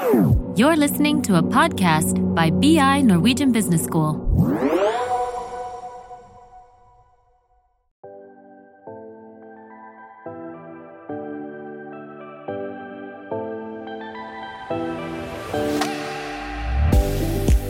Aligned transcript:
You're 0.00 0.76
listening 0.76 1.20
to 1.22 1.36
a 1.36 1.42
podcast 1.42 2.34
by 2.34 2.48
BI 2.48 3.02
Norwegian 3.02 3.52
Business 3.52 3.84
School. 3.84 4.14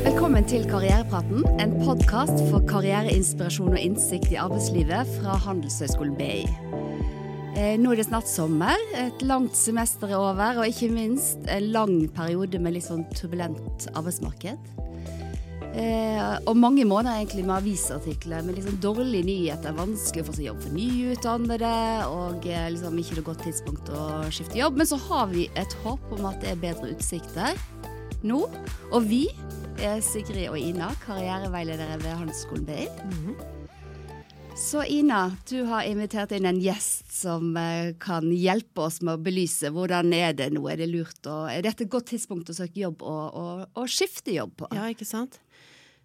Velkommen 0.04 0.44
til 0.44 0.70
Karrierepraten, 0.70 1.44
en 1.60 1.84
podkast 1.84 2.38
for 2.50 2.62
karriereinspirasjon 2.68 3.72
og 3.72 3.80
innsikt 3.80 4.30
i 4.30 4.38
arbeidslivet 4.38 5.18
fra 5.18 5.34
Handelshøyskolen 5.36 6.14
BI. 6.14 6.46
Eh, 7.58 7.74
Nå 7.80 7.90
er 7.90 7.98
det 7.98 8.06
snart 8.06 8.28
sommer, 8.30 8.78
et 8.94 9.22
langt 9.26 9.56
semester 9.58 10.12
er 10.12 10.20
over, 10.20 10.60
og 10.62 10.68
ikke 10.70 10.90
minst 10.94 11.48
en 11.50 11.72
lang 11.74 11.96
periode 12.14 12.60
med 12.62 12.76
litt 12.76 12.86
sånn 12.86 13.02
turbulent 13.16 13.88
arbeidsmarked. 13.90 14.70
Eh, 15.70 16.38
og 16.50 16.56
mange 16.58 16.82
måneder 16.86 17.20
egentlig 17.20 17.44
med 17.46 17.56
avisartikler 17.60 18.42
med 18.46 18.56
liksom 18.58 18.78
dårlige 18.82 19.26
nyheter, 19.26 19.74
vanskelig 19.74 20.24
å 20.24 20.28
få 20.30 20.36
seg 20.38 20.48
jobb 20.48 20.64
for 20.64 20.78
nyutdannede, 20.78 21.74
og 22.10 22.48
eh, 22.50 22.70
liksom 22.74 22.98
ikke 23.02 23.18
noe 23.18 23.28
godt 23.30 23.44
tidspunkt 23.46 23.92
å 23.94 24.08
skifte 24.30 24.58
jobb. 24.58 24.78
Men 24.78 24.90
så 24.90 24.98
har 25.08 25.30
vi 25.34 25.46
et 25.58 25.78
håp 25.84 26.10
om 26.18 26.26
at 26.30 26.42
det 26.42 26.54
er 26.54 26.64
bedre 26.68 26.94
utsikter 26.94 27.58
nå. 28.26 28.44
Og 28.90 29.06
vi 29.10 29.24
er 29.80 30.02
Sigrid 30.04 30.50
og 30.50 30.58
Ina, 30.60 30.90
karriereveiledere 31.06 31.98
ved 32.02 32.18
Handelsskolen 32.18 32.66
BI. 32.68 32.86
Så 34.56 34.84
Ina, 34.84 35.36
du 35.48 35.62
har 35.62 35.82
invitert 35.82 36.32
inn 36.32 36.46
en 36.46 36.60
gjest 36.60 37.08
som 37.14 37.56
eh, 37.56 37.94
kan 37.98 38.28
hjelpe 38.32 38.84
oss 38.86 39.00
med 39.02 39.16
å 39.16 39.22
belyse 39.22 39.70
hvordan 39.74 40.12
er 40.14 40.34
det 40.36 40.50
nå. 40.54 40.62
Er 40.70 40.78
det 40.82 40.90
lurt 40.90 41.26
og 41.30 41.48
er 41.50 41.64
dette 41.64 41.86
et 41.86 41.92
godt 41.92 42.10
tidspunkt 42.12 42.52
å 42.52 42.56
søke 42.56 42.82
jobb 42.82 43.02
og, 43.02 43.38
og, 43.40 43.62
og 43.74 43.90
skifte 43.90 44.34
jobb 44.36 44.56
på? 44.60 44.68
Ja, 44.76 44.90
ikke 44.92 45.08
sant? 45.08 45.40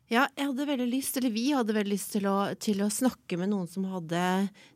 Ja, 0.05 0.27
jeg 0.37 0.51
hadde 0.51 0.67
veldig 0.69 0.85
lyst, 0.85 1.15
eller 1.17 1.33
vi 1.33 1.47
hadde 1.49 1.73
veldig 1.73 1.95
lyst 1.95 2.11
til 2.13 2.27
å, 2.29 2.37
til 2.61 2.83
å 2.85 2.91
snakke 2.93 3.39
med 3.41 3.49
noen 3.49 3.65
som 3.69 3.87
hadde 3.89 4.21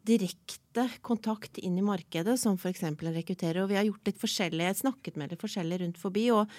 direkte 0.09 0.87
kontakt 1.05 1.59
inn 1.61 1.77
i 1.77 1.85
markedet, 1.85 2.33
som 2.41 2.57
f.eks. 2.57 2.81
en 2.87 2.97
rekrutterer. 2.97 3.61
Og 3.61 3.69
vi 3.69 3.77
har 3.77 3.85
gjort 3.85 4.09
litt 4.09 4.21
forskjellig, 4.21 4.71
snakket 4.81 5.19
med 5.21 5.29
litt 5.29 5.43
forskjellig 5.43 5.83
rundt 5.83 6.01
forbi. 6.01 6.31
Og 6.33 6.49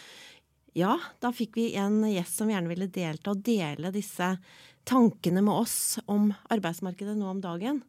ja, 0.77 0.95
da 1.23 1.33
fikk 1.35 1.57
vi 1.59 1.71
en 1.81 2.03
gjest 2.07 2.39
som 2.39 2.51
gjerne 2.51 2.71
ville 2.71 2.91
delta 2.93 3.33
og 3.33 3.43
dele 3.47 3.91
disse 3.95 4.35
tankene 4.89 5.43
med 5.45 5.55
oss 5.55 5.99
om 6.11 6.31
arbeidsmarkedet 6.53 7.17
nå 7.19 7.29
om 7.31 7.43
dagen. 7.43 7.83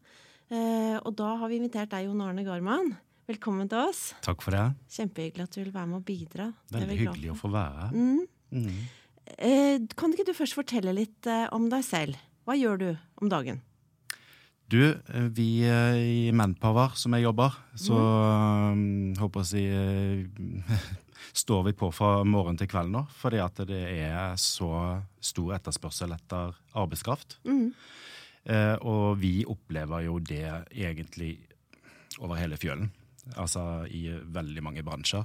Eh, 0.52 0.98
og 1.00 1.14
da 1.20 1.36
har 1.40 1.52
vi 1.52 1.62
invitert 1.62 1.92
deg, 1.94 2.08
Jon 2.08 2.24
Arne 2.26 2.44
Garman. 2.48 2.94
Velkommen 3.30 3.70
til 3.72 3.80
oss. 3.86 4.10
Takk 4.26 4.42
for 4.44 4.56
det. 4.58 4.66
Kjempehyggelig 4.92 5.46
at 5.46 5.56
du 5.56 5.62
vil 5.62 5.74
være 5.76 5.88
med 5.88 6.02
og 6.02 6.08
bidra. 6.08 6.50
Det 6.68 6.80
er 6.80 6.88
Veldig 6.90 7.02
hyggelig 7.06 7.32
å 7.32 7.38
få 7.40 7.52
være 7.54 7.86
her. 7.86 7.94
Mm. 7.96 8.26
Mm. 8.52 8.80
Eh, 9.38 9.76
kan 9.96 10.12
ikke 10.12 10.28
du 10.28 10.34
først 10.36 10.58
fortelle 10.58 10.96
litt 10.98 11.30
eh, 11.30 11.46
om 11.56 11.70
deg 11.72 11.86
selv? 11.88 12.18
Hva 12.44 12.58
gjør 12.58 12.82
du 12.82 12.90
om 13.22 13.32
dagen? 13.32 13.62
Du, 14.72 14.82
vi 15.36 15.48
i 15.68 16.32
Manpower, 16.32 16.94
som 16.96 17.12
jeg 17.16 17.26
jobber, 17.26 17.56
så 17.76 17.96
eh, 18.02 18.84
håper 19.20 19.44
jeg 19.44 19.46
å 19.46 19.50
si 19.52 19.66
Står 21.34 21.64
vi 21.70 21.74
på 21.78 21.92
fra 21.94 22.24
morgen 22.28 22.58
til 22.60 22.70
kveld 22.72 22.92
nå, 22.94 23.06
fordi 23.18 23.42
at 23.44 23.62
det 23.70 23.82
er 24.02 24.36
så 24.42 25.02
stor 25.22 25.56
etterspørsel 25.58 26.16
etter 26.16 26.56
arbeidskraft. 26.74 27.38
Mm. 27.48 27.70
Eh, 28.44 28.76
og 28.82 29.20
vi 29.22 29.44
opplever 29.46 30.08
jo 30.08 30.18
det 30.20 30.48
egentlig 30.72 31.36
over 32.20 32.40
hele 32.42 32.58
fjølen. 32.58 32.90
Altså 33.38 33.86
i 33.88 34.08
veldig 34.10 34.64
mange 34.66 34.84
bransjer. 34.84 35.24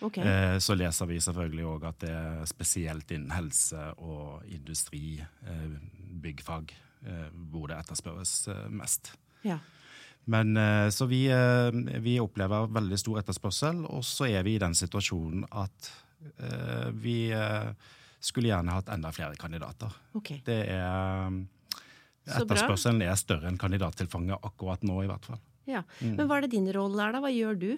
Okay. 0.00 0.24
Eh, 0.24 0.58
Så 0.58 0.74
leser 0.74 1.06
vi 1.06 1.20
selvfølgelig 1.20 1.66
òg 1.68 1.88
at 1.90 1.98
det 2.00 2.10
er 2.10 2.46
spesielt 2.48 3.10
innen 3.12 3.34
helse 3.36 3.90
og 3.98 4.42
industri, 4.48 5.20
eh, 5.20 5.74
byggfag, 6.22 6.72
eh, 7.06 7.28
hvor 7.52 7.68
det 7.68 7.76
etterspørres 7.78 8.48
eh, 8.48 8.68
mest. 8.68 9.12
Ja. 9.44 9.58
Men 10.24 10.56
eh, 10.56 10.88
Så 10.94 11.06
vi, 11.10 11.24
eh, 11.32 12.00
vi 12.00 12.18
opplever 12.20 12.70
veldig 12.72 12.98
stor 12.98 13.20
etterspørsel, 13.22 13.84
og 13.88 14.04
så 14.06 14.28
er 14.30 14.44
vi 14.46 14.56
i 14.56 14.62
den 14.62 14.76
situasjonen 14.76 15.46
at 15.50 15.92
eh, 16.38 16.90
vi 16.92 17.32
skulle 18.20 18.50
gjerne 18.50 18.74
hatt 18.76 18.90
enda 18.92 19.12
flere 19.16 19.38
kandidater. 19.40 19.94
Okay. 20.18 20.42
Det 20.44 20.60
er 20.68 21.40
Etterspørselen 22.30 23.00
er 23.02 23.16
større 23.18 23.48
enn 23.48 23.56
kandidattilfanget 23.58 24.44
akkurat 24.44 24.84
nå, 24.86 24.98
i 25.02 25.08
hvert 25.08 25.24
fall. 25.24 25.40
Ja. 25.70 25.80
Mm. 26.02 26.18
Men 26.18 26.28
hva 26.28 26.36
er 26.36 26.44
det 26.44 26.52
din 26.52 26.68
rolle 26.74 27.00
er, 27.02 27.14
da? 27.16 27.22
Hva 27.24 27.30
gjør 27.32 27.56
du? 27.58 27.70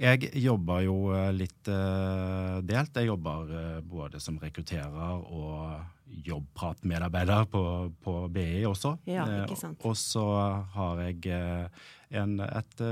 Jeg 0.00 0.30
jobber 0.42 0.80
jo 0.82 1.12
eh, 1.14 1.28
litt 1.34 1.68
eh, 1.70 2.60
delt. 2.66 2.96
Jeg 2.98 3.06
jobber 3.12 3.50
eh, 3.54 3.78
både 3.86 4.20
som 4.22 4.38
rekrutterer 4.42 5.22
og 5.22 5.80
jobbpratmedarbeider 6.24 7.44
på, 7.50 7.90
på 8.02 8.28
BI 8.34 8.64
også. 8.68 8.96
Ja, 9.10 9.24
ikke 9.44 9.56
sant. 9.58 9.84
Og 9.86 9.96
så 9.98 10.24
har 10.74 11.00
jeg 11.06 11.18
en 12.14 12.40
et, 12.44 12.82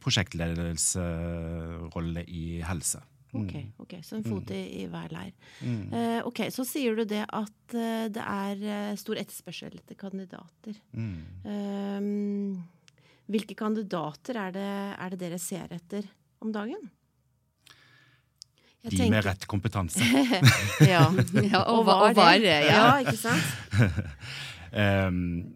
prosjektledelsesrolle 0.00 2.22
i 2.24 2.62
helse. 2.64 3.00
Ok, 3.36 3.52
ok, 3.84 3.92
Så 4.00 4.16
en 4.16 4.24
fot 4.24 4.48
i, 4.56 4.80
i 4.80 4.88
hver 4.88 5.12
leir. 5.12 5.36
Mm. 5.60 5.92
Uh, 5.92 6.24
ok, 6.30 6.48
Så 6.54 6.64
sier 6.64 6.96
du 6.96 7.04
det 7.04 7.24
at 7.26 7.74
uh, 7.76 8.08
det 8.08 8.24
er 8.24 8.96
stor 8.96 9.20
etterspørsel 9.20 9.76
etter 9.76 9.92
kandidater. 10.00 10.72
Mm. 10.96 11.44
Uh, 11.44 12.00
hvilke 13.28 13.52
kandidater 13.58 14.38
er 14.40 14.54
det, 14.56 14.70
er 14.96 15.12
det 15.12 15.20
dere 15.20 15.36
ser 15.42 15.68
etter 15.76 16.08
om 16.40 16.52
dagen? 16.52 16.90
Jeg 18.84 18.90
De 18.92 18.96
tenker- 18.96 19.10
med 19.10 19.24
rett 19.26 19.46
kompetanse. 19.50 20.00
ja. 20.86 21.08
Ja, 21.42 21.62
og, 21.66 21.80
Og 21.80 21.84
hva 21.88 21.96
og 22.08 22.14
det? 22.14 22.44
Ja, 22.44 22.60
Ja. 22.70 22.98
ikke 23.02 23.16
sant? 23.16 23.42
um, 25.08 25.54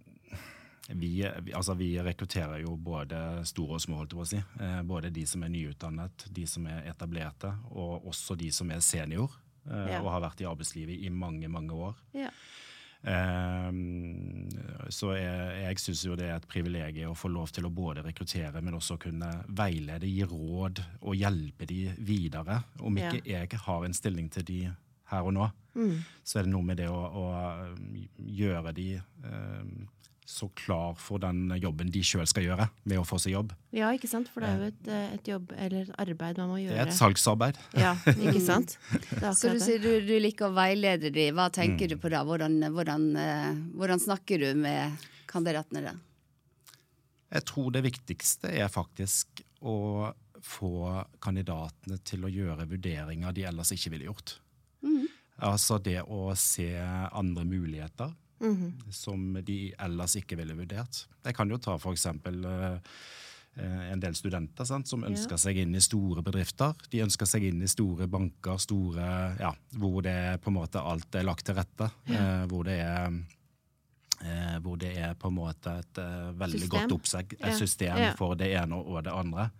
vi, 0.92 1.12
vi, 1.42 1.52
altså 1.56 1.74
vi 1.78 1.94
rekrutterer 2.02 2.58
jo 2.64 2.74
både 2.76 3.40
store 3.48 3.78
og 3.78 3.80
små, 3.80 3.96
holdt 4.02 4.12
jeg 4.12 4.18
på 4.18 4.24
å 4.26 4.28
si. 4.28 4.40
Eh, 4.60 4.82
både 4.84 5.10
de 5.14 5.22
som 5.26 5.42
er 5.46 5.48
nyutdannet, 5.54 6.26
de 6.34 6.44
som 6.50 6.66
er 6.68 6.82
etablerte, 6.90 7.54
og 7.70 8.04
også 8.10 8.36
de 8.36 8.50
som 8.52 8.70
er 8.74 8.82
senior 8.84 9.30
eh, 9.70 9.86
Ja. 9.94 10.02
og 10.02 10.10
har 10.12 10.20
vært 10.26 10.42
i 10.42 10.48
arbeidslivet 10.50 10.98
i 11.06 11.08
mange, 11.08 11.48
mange 11.48 11.72
år. 11.72 11.94
Ja. 12.18 12.28
Ehm, 13.04 14.48
så 14.92 15.12
jeg, 15.16 15.62
jeg 15.64 15.80
syns 15.82 16.04
jo 16.06 16.16
det 16.18 16.28
er 16.30 16.36
et 16.38 16.46
privilegium 16.50 17.12
å 17.14 17.18
få 17.18 17.30
lov 17.32 17.50
til 17.54 17.66
å 17.66 17.72
både 17.74 18.04
rekruttere, 18.06 18.62
men 18.62 18.76
også 18.78 18.98
kunne 19.02 19.30
veilede, 19.48 20.06
gi 20.10 20.22
råd 20.28 20.82
og 21.00 21.16
hjelpe 21.18 21.66
de 21.70 21.80
videre. 21.98 22.60
Om 22.80 22.98
Ja. 22.98 23.10
ikke 23.10 23.26
jeg 23.32 23.58
har 23.66 23.84
en 23.84 23.92
stilling 23.96 24.30
til 24.30 24.44
de 24.44 24.60
her 25.12 25.22
og 25.28 25.34
nå, 25.34 25.50
Mm. 25.74 26.02
så 26.22 26.38
er 26.38 26.42
det 26.44 26.52
noe 26.52 26.62
med 26.62 26.76
det 26.76 26.88
å, 26.88 27.00
å 27.16 27.76
gjøre 28.18 28.74
de 28.76 28.88
eh, 28.96 29.64
så 30.24 30.46
klar 30.54 30.94
for 30.96 31.18
den 31.18 31.50
jobben 31.60 31.90
de 31.90 32.00
sjøl 32.06 32.26
skal 32.30 32.44
gjøre 32.46 32.68
med 32.88 32.98
å 33.00 33.04
få 33.04 33.18
seg 33.18 33.32
jobb. 33.34 33.50
ja, 33.74 33.88
ikke 33.92 34.08
sant? 34.08 34.28
For 34.32 34.40
det 34.40 34.48
er 34.52 34.60
jo 34.60 34.68
et, 34.70 34.88
eh, 34.88 35.14
et 35.16 35.28
jobb 35.32 35.52
eller 35.56 35.82
et 35.82 35.96
arbeid 35.98 36.38
man 36.38 36.48
må 36.52 36.58
gjøre. 36.62 36.76
Det 36.76 36.78
er 36.84 36.92
et 36.92 36.96
salgsarbeid. 36.98 37.58
Ja, 37.74 37.94
ikke 38.14 38.40
sant? 38.40 38.76
Så 39.40 39.50
du 39.52 39.58
sier 39.60 39.82
du, 39.82 39.90
du 40.06 40.14
liker 40.22 40.46
å 40.48 40.54
veilede 40.56 41.10
de. 41.12 41.26
Hva 41.34 41.48
Mm. 41.50 41.56
tenker 41.58 41.88
du 41.90 41.96
på 41.98 42.08
da? 42.14 42.22
Hvordan, 42.24 42.60
hvordan, 42.72 43.08
eh, 43.18 43.52
hvordan 43.76 43.98
snakker 44.00 44.38
du 44.38 44.54
med 44.62 44.96
kandidatene 45.26 45.82
da? 45.90 45.94
Jeg 47.32 47.44
tror 47.48 47.70
det 47.72 47.82
viktigste 47.86 48.50
er 48.52 48.68
faktisk 48.68 49.42
å 49.64 50.12
få 50.42 51.04
kandidatene 51.22 51.98
til 52.04 52.24
å 52.26 52.30
gjøre 52.30 52.66
vurderinger 52.68 53.32
de 53.34 53.44
ellers 53.50 53.70
ikke 53.74 53.90
ville 53.94 54.08
gjort. 54.10 54.38
Altså 55.42 55.78
det 55.82 56.02
å 56.06 56.30
se 56.38 56.68
andre 56.78 57.42
muligheter 57.48 58.12
Mhm. 58.42 58.90
som 58.90 59.34
de 59.44 59.72
ellers 59.78 60.16
ikke 60.18 60.36
ville 60.36 60.54
vurdert. 60.58 61.06
Jeg 61.24 61.34
kan 61.34 61.48
jo 61.48 61.56
ta 61.58 61.76
eksempel 61.92 62.44
eh, 62.44 62.78
eh, 63.56 63.92
en 63.92 64.00
del 64.00 64.14
studenter 64.14 64.64
sant, 64.66 64.88
som 64.88 65.04
ønsker 65.04 65.36
seg 65.38 65.56
inn 65.62 65.74
i 65.74 65.80
store 65.80 66.22
bedrifter. 66.22 66.74
De 66.90 67.02
ønsker 67.04 67.26
seg 67.26 67.44
inn 67.44 67.62
i 67.62 67.68
store 67.70 68.08
banker, 68.08 68.58
store, 68.58 69.36
ja, 69.38 69.52
hvor 69.78 70.02
det 70.02 70.40
på 70.42 70.50
en 70.50 70.54
måte 70.58 70.82
alt 70.82 71.14
er 71.14 71.22
lagt 71.24 71.44
til 71.46 71.54
rette. 71.54 71.90
eh, 72.08 72.46
hvor 72.46 72.64
det 72.64 72.80
er 72.80 73.12
eh, 74.24 74.58
hvor 74.62 74.76
det 74.78 74.96
er 74.98 75.14
på 75.14 75.28
en 75.28 75.34
måte 75.34 75.78
et 75.80 75.98
veldig 76.38 76.60
System. 76.60 76.80
godt 76.88 76.92
oppsegg, 76.92 77.32
et 77.34 77.40
Ja. 77.52 77.56
system 77.58 77.96
Ja. 77.98 78.12
for 78.14 78.34
det 78.34 78.52
ene 78.56 78.74
og 78.74 79.02
det 79.04 79.12
andre. 79.12 79.50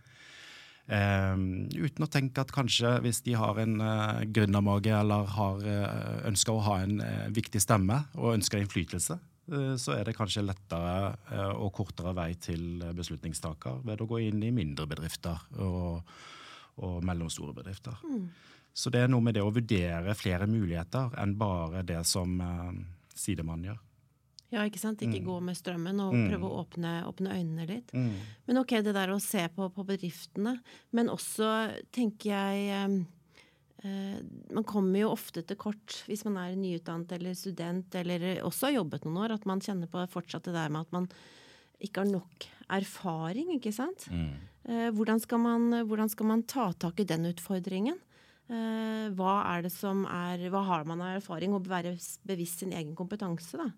Eh, 0.91 1.35
uten 1.79 2.05
å 2.05 2.11
tenke 2.11 2.43
at 2.43 2.53
kanskje 2.53 2.97
hvis 3.05 3.23
de 3.27 3.37
har 3.39 3.59
en 3.63 3.77
uh, 3.79 4.23
gründermage 4.27 4.91
eller 4.91 5.29
har, 5.37 5.61
eh, 5.63 6.17
ønsker 6.29 6.57
å 6.57 6.65
ha 6.67 6.81
en 6.83 6.99
viktig 7.33 7.63
stemme 7.63 8.01
og 8.19 8.35
ønsker 8.35 8.63
innflytelse, 8.63 9.19
så 9.53 9.97
er 9.97 10.07
det 10.07 10.15
kanskje 10.15 10.45
lettere 10.47 11.49
og 11.59 11.73
kortere 11.75 12.13
vei 12.15 12.29
til 12.41 12.79
beslutningstaker 12.95 13.81
ved 13.85 14.01
å 14.01 14.07
gå 14.09 14.21
inn 14.29 14.39
i 14.47 14.53
mindre 14.55 14.87
bedrifter 14.89 15.43
og, 15.61 16.13
og 16.79 17.03
mellomstore 17.05 17.53
bedrifter. 17.57 17.99
Så 18.73 18.93
det 18.95 19.03
er 19.03 19.11
noe 19.11 19.21
med 19.21 19.35
det 19.37 19.43
å 19.43 19.51
vurdere 19.53 20.15
flere 20.17 20.47
muligheter 20.49 21.19
enn 21.21 21.35
bare 21.37 21.83
det 21.85 21.99
som 22.09 22.39
sidemann 23.19 23.67
gjør. 23.67 23.83
Ja, 24.53 24.67
ikke 24.69 24.79
sant? 24.83 25.01
Ikke 25.01 25.23
gå 25.25 25.39
med 25.41 25.57
strømmen 25.57 25.99
og 26.05 26.13
Mm. 26.13 26.27
prøve 26.29 26.45
å 26.51 26.59
åpne, 26.67 26.91
åpne 27.09 27.33
øynene 27.39 27.65
litt. 27.67 27.93
Mm. 27.97 28.11
Men 28.47 28.59
ok, 28.61 28.75
det 28.85 28.93
der 28.95 29.09
å 29.15 29.21
se 29.21 29.47
på, 29.49 29.71
på 29.73 29.85
bedriftene, 29.89 30.59
men 30.93 31.09
også 31.09 31.49
tenker 31.91 32.31
jeg 32.35 32.69
eh, 33.85 34.19
Man 34.53 34.63
kommer 34.69 35.01
jo 35.01 35.09
ofte 35.11 35.43
til 35.43 35.57
kort 35.59 36.05
hvis 36.07 36.25
man 36.29 36.37
er 36.39 36.55
nyutdannet 36.55 37.11
eller 37.17 37.35
student 37.35 37.95
eller 37.99 38.43
også 38.45 38.69
har 38.69 38.77
jobbet 38.77 39.05
noen 39.09 39.25
år, 39.25 39.33
at 39.35 39.47
man 39.49 39.59
kjenner 39.65 39.89
på 39.91 40.05
fortsatt 40.13 40.45
det 40.47 40.55
der 40.55 40.69
med 40.71 40.83
at 40.87 40.93
man 40.95 41.09
ikke 41.83 42.05
har 42.05 42.13
nok 42.13 42.47
erfaring, 42.71 43.49
ikke 43.57 43.73
sant. 43.75 44.07
Eh, 44.69 44.91
hvordan, 44.95 45.19
skal 45.19 45.39
man, 45.43 45.71
hvordan 45.89 46.09
skal 46.13 46.27
man 46.31 46.45
ta 46.47 46.69
tak 46.79 47.01
i 47.03 47.05
den 47.09 47.27
utfordringen? 47.33 47.99
Eh, 48.53 49.09
hva 49.17 49.35
er 49.57 49.63
det 49.67 49.73
som 49.75 50.05
er 50.07 50.45
Hva 50.53 50.63
har 50.69 50.85
man 50.87 51.01
av 51.03 51.17
erfaring, 51.19 51.53
og 51.57 51.67
være 51.67 51.97
bevisst 52.29 52.61
sin 52.63 52.71
egen 52.77 52.95
kompetanse, 52.95 53.57
da? 53.59 53.71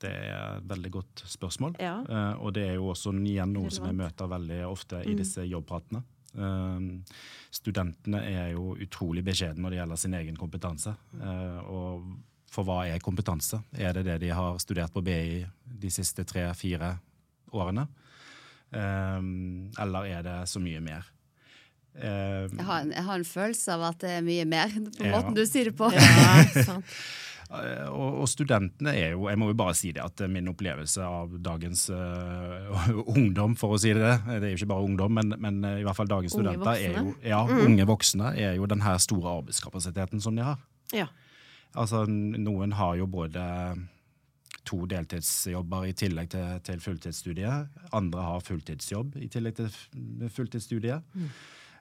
Det 0.00 0.08
er 0.10 0.56
et 0.60 0.68
veldig 0.70 0.90
godt 0.94 1.22
spørsmål. 1.28 1.74
Ja. 1.82 1.96
Uh, 2.08 2.44
og 2.46 2.54
det 2.54 2.68
er 2.68 2.74
jo 2.78 2.86
også 2.92 3.12
igjen 3.20 3.52
noe 3.52 3.70
som 3.70 3.84
jeg 3.90 3.96
møter 3.98 4.28
veldig 4.30 4.60
ofte 4.68 5.02
Mm. 5.02 5.10
i 5.10 5.14
disse 5.18 5.44
jobbpratene. 5.44 6.02
Uh, 6.38 7.02
studentene 7.50 8.20
er 8.22 8.52
jo 8.52 8.76
utrolig 8.80 9.24
beskjedne 9.26 9.60
når 9.60 9.70
det 9.70 9.78
gjelder 9.80 9.96
sin 9.96 10.14
egen 10.14 10.36
kompetanse. 10.36 10.94
Uh, 11.18 11.58
og 11.68 12.04
for 12.50 12.64
hva 12.64 12.84
er 12.88 12.98
kompetanse? 13.02 13.60
Er 13.78 13.92
det 13.92 14.04
det 14.06 14.20
de 14.20 14.30
har 14.34 14.58
studert 14.58 14.92
på 14.92 15.02
BI 15.02 15.44
de 15.66 15.90
siste 15.90 16.24
tre-fire 16.24 16.98
årene? 17.52 17.86
Eller 18.72 20.04
er 20.06 20.22
det 20.22 20.36
så 20.48 20.60
mye 20.62 20.80
mer? 20.80 21.06
Jeg 22.00 22.62
har, 22.64 22.84
en, 22.84 22.92
jeg 22.94 23.02
har 23.02 23.18
en 23.18 23.24
følelse 23.26 23.72
av 23.74 23.82
at 23.88 23.98
det 24.04 24.10
er 24.20 24.22
mye 24.22 24.44
mer, 24.46 24.70
på 24.94 25.06
Ja. 25.08 25.16
måten 25.16 25.34
du 25.34 25.42
sier 25.46 25.64
det 25.70 25.76
på. 25.78 25.88
Ja, 25.90 26.44
sant. 26.64 26.84
Eh, 27.50 27.86
Og, 27.90 28.20
og 28.22 28.28
studentene 28.30 28.92
er 28.94 29.14
jo 29.16 29.24
Jeg 29.26 29.38
må 29.40 29.48
jo 29.50 29.56
bare 29.58 29.74
si 29.74 29.90
det 29.92 30.02
at 30.04 30.20
min 30.30 30.46
opplevelse 30.52 31.02
av 31.02 31.32
dagens 31.42 31.88
uh, 31.90 32.90
ungdom, 33.16 33.56
for 33.58 33.74
å 33.74 33.80
si 33.82 33.90
det 33.96 34.12
Det 34.28 34.36
er 34.38 34.52
jo 34.52 34.60
ikke 34.60 34.70
bare 34.70 34.86
ungdom, 34.86 35.16
men, 35.18 35.34
men 35.42 35.58
eh, 35.66 35.80
i 35.80 35.86
hvert 35.86 35.98
fall 35.98 36.10
dagens 36.10 36.36
Unge 36.38 36.52
studenter 36.54 36.78
er 36.78 36.98
jo 37.00 37.14
ja, 37.26 37.40
Mm. 37.50 37.64
Unge 37.66 37.86
voksne 37.90 38.34
er 38.38 38.54
jo 38.54 38.66
den 38.70 38.84
her 38.86 38.98
store 39.02 39.32
arbeidskapasiteten 39.40 40.20
som 40.22 40.36
de 40.38 40.44
har. 40.46 40.60
Ja. 40.94 41.08
Altså, 41.74 42.04
noen 42.06 42.72
har 42.78 42.94
jo 42.98 43.06
både 43.10 43.42
to 44.68 44.84
deltidsjobber 44.86 45.86
i 45.88 45.94
tillegg 45.96 46.30
til, 46.30 46.58
til 46.66 46.82
fulltidsstudiet. 46.84 47.80
Andre 47.96 48.26
har 48.26 48.42
fulltidsjobb 48.46 49.16
i 49.18 49.28
tillegg 49.32 49.56
til 49.58 49.70
fulltidsstudiet. 49.70 50.30
fulltidsstudiet. 50.36 51.02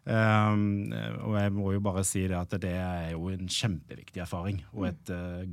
Um, 0.10 0.90
og 1.28 1.36
jeg 1.38 1.54
må 1.54 1.72
jo 1.76 1.82
bare 1.86 2.02
si 2.08 2.24
det 2.26 2.38
at 2.38 2.56
det 2.62 2.74
er 2.74 3.12
jo 3.14 3.30
en 3.30 3.50
kjempeviktig 3.52 4.24
erfaring, 4.24 4.64
og 4.74 4.88
et 4.90 5.12
uh, 5.14 5.44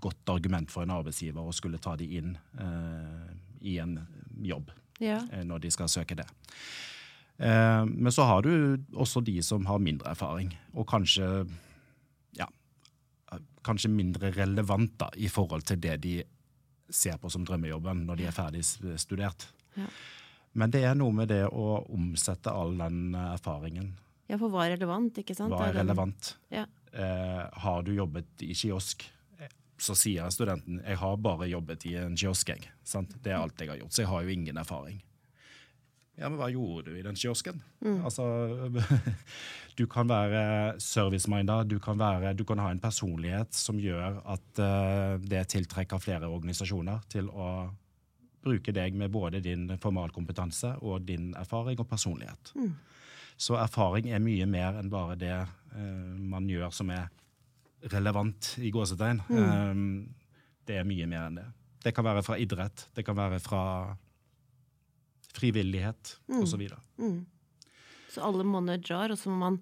godt 0.00 0.32
argument 0.32 0.72
for 0.72 0.86
en 0.86 0.94
arbeidsgiver 0.96 1.44
å 1.44 1.54
skulle 1.54 1.80
ta 1.82 1.92
de 2.00 2.08
inn 2.20 2.32
uh, 2.60 3.28
i 3.60 3.76
en 3.82 3.98
jobb 4.40 4.72
ja. 5.02 5.20
uh, 5.20 5.42
når 5.44 5.66
de 5.66 5.74
skal 5.74 5.92
søke 5.92 6.16
det. 6.18 6.28
Eh, 7.38 7.84
men 7.86 8.12
så 8.12 8.26
har 8.26 8.42
du 8.42 8.78
også 8.98 9.22
de 9.22 9.36
som 9.46 9.66
har 9.70 9.78
mindre 9.82 10.10
erfaring, 10.10 10.50
og 10.74 10.88
kanskje 10.90 11.46
ja, 12.34 12.48
kanskje 13.66 13.92
mindre 13.94 14.32
relevant 14.34 14.96
da, 14.98 15.10
i 15.14 15.30
forhold 15.30 15.62
til 15.68 15.78
det 15.82 16.00
de 16.02 16.16
ser 16.90 17.18
på 17.20 17.30
som 17.30 17.44
drømmejobben 17.46 18.06
når 18.08 18.18
de 18.18 18.26
er 18.26 18.34
ferdig 18.34 18.64
studert. 18.98 19.46
Ja. 19.76 19.86
Men 20.58 20.72
det 20.74 20.82
er 20.88 20.96
noe 20.98 21.14
med 21.14 21.30
det 21.30 21.44
å 21.46 21.68
omsette 21.94 22.50
all 22.50 22.74
den 22.80 23.14
eh, 23.14 23.32
erfaringen. 23.36 23.92
ja, 24.28 24.36
for 24.40 24.50
hva 24.52 24.66
er 24.66 24.74
relevant, 24.76 25.20
ikke 25.22 25.36
sant? 25.38 25.54
Hva 25.54 25.68
er 25.70 25.78
relevant? 25.80 26.34
Ja. 26.52 26.66
Eh, 26.92 27.44
har 27.64 27.82
du 27.86 27.92
jobbet 27.94 28.42
i 28.44 28.54
kiosk? 28.58 29.04
Eh, 29.38 29.52
Så 29.78 29.94
sier 29.94 30.30
studenten 30.34 30.80
jeg 30.82 30.98
har 30.98 31.16
bare 31.22 31.46
jobbet 31.48 31.86
i 31.86 31.94
en 32.00 32.16
kiosk. 32.18 32.48
Jeg, 32.50 32.70
sant? 32.82 33.14
Det 33.22 33.32
er 33.32 33.38
alt 33.38 33.60
jeg 33.60 33.70
har 33.70 33.78
gjort, 33.82 33.94
så 33.94 34.02
jeg 34.02 34.10
har 34.10 34.24
jo 34.26 34.34
ingen 34.34 34.58
erfaring. 34.58 34.98
Ja, 36.18 36.26
men 36.26 36.40
hva 36.40 36.48
gjorde 36.50 36.90
du 36.90 36.96
i 36.98 37.04
den 37.06 37.14
kiosken? 37.14 37.60
Altså, 38.02 38.24
du 39.78 39.84
kan 39.86 40.08
være 40.10 40.80
service-minda, 40.82 41.60
du, 41.62 41.76
kan 41.78 42.00
du 42.34 42.42
kan 42.44 42.58
ha 42.58 42.72
en 42.74 42.80
personlighet 42.82 43.54
som 43.54 43.78
gjør 43.78 44.18
at 44.26 44.58
eh, 44.64 45.12
det 45.22 45.44
tiltrekker 45.54 46.02
flere 46.02 46.26
organisasjoner 46.26 47.04
til 47.14 47.30
å 47.30 47.68
bruke 48.48 48.74
deg 48.74 48.96
med 48.98 49.12
både 49.14 49.42
din 49.44 49.68
formalkompetanse 49.80 50.74
og 50.82 51.06
din 51.08 51.30
erfaring 51.38 51.78
og 51.80 51.88
personlighet. 51.90 52.52
Så 53.38 53.54
erfaring 53.60 54.10
er 54.10 54.22
mye 54.22 54.48
mer 54.50 54.80
enn 54.80 54.90
bare 54.90 55.14
det 55.18 55.34
eh, 55.36 56.14
man 56.18 56.48
gjør 56.50 56.72
som 56.74 56.90
er 56.90 57.06
relevant 57.92 58.56
i 58.58 58.72
gåsetegn. 58.74 59.22
Eh, 59.30 59.82
det 60.66 60.80
er 60.80 60.88
mye 60.88 61.06
mer 61.10 61.28
enn 61.28 61.40
det. 61.40 61.48
Det 61.84 61.94
kan 61.94 62.06
være 62.08 62.24
fra 62.26 62.36
idrett, 62.42 62.88
det 62.96 63.04
kan 63.06 63.16
være 63.16 63.38
fra 63.40 63.62
frivillighet 65.38 66.16
osv. 66.40 66.64
Mm. 66.98 67.20
Så 68.10 68.24
alle 68.24 68.46
monner 68.48 68.80
drar, 68.82 69.12
og 69.14 69.20
så 69.20 69.30
må 69.30 69.38
man 69.44 69.60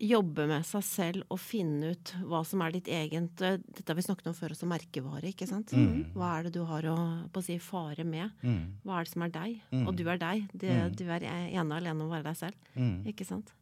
jobbe 0.00 0.46
med 0.50 0.64
seg 0.66 0.82
selv 0.82 1.24
og 1.30 1.38
finne 1.38 1.92
ut 1.94 2.12
hva 2.26 2.40
som 2.46 2.62
er 2.64 2.72
ditt 2.74 2.88
egent 2.90 3.40
eh, 3.44 3.58
Dette 3.62 3.86
har 3.92 3.98
vi 3.98 4.02
snakket 4.02 4.26
om 4.30 4.34
før 4.34 4.54
også, 4.54 4.66
merkevare, 4.66 5.28
ikke 5.30 5.46
sant? 5.46 5.70
Hva 6.16 6.30
er 6.38 6.48
det 6.48 6.54
du 6.56 6.62
har 6.66 6.86
å, 6.90 6.96
på 7.32 7.42
å 7.42 7.44
si, 7.46 7.58
fare 7.62 8.02
med? 8.08 8.32
Mm. 8.42 8.80
Hva 8.82 8.98
er 8.98 9.04
det 9.06 9.12
som 9.12 9.22
er 9.26 9.34
deg? 9.36 9.60
Og 9.84 9.92
du 9.98 10.02
er 10.08 10.18
deg. 10.22 10.48
Det, 10.54 10.72
Du 10.98 11.04
er 11.06 11.22
ene 11.28 11.66
og 11.68 11.76
alene 11.78 12.00
om 12.02 12.08
å 12.08 12.14
være 12.16 12.30
deg 12.32 12.40
selv. 12.40 12.72
Mm. 12.74 12.96
Ikke 13.12 13.26
sant? 13.28 13.52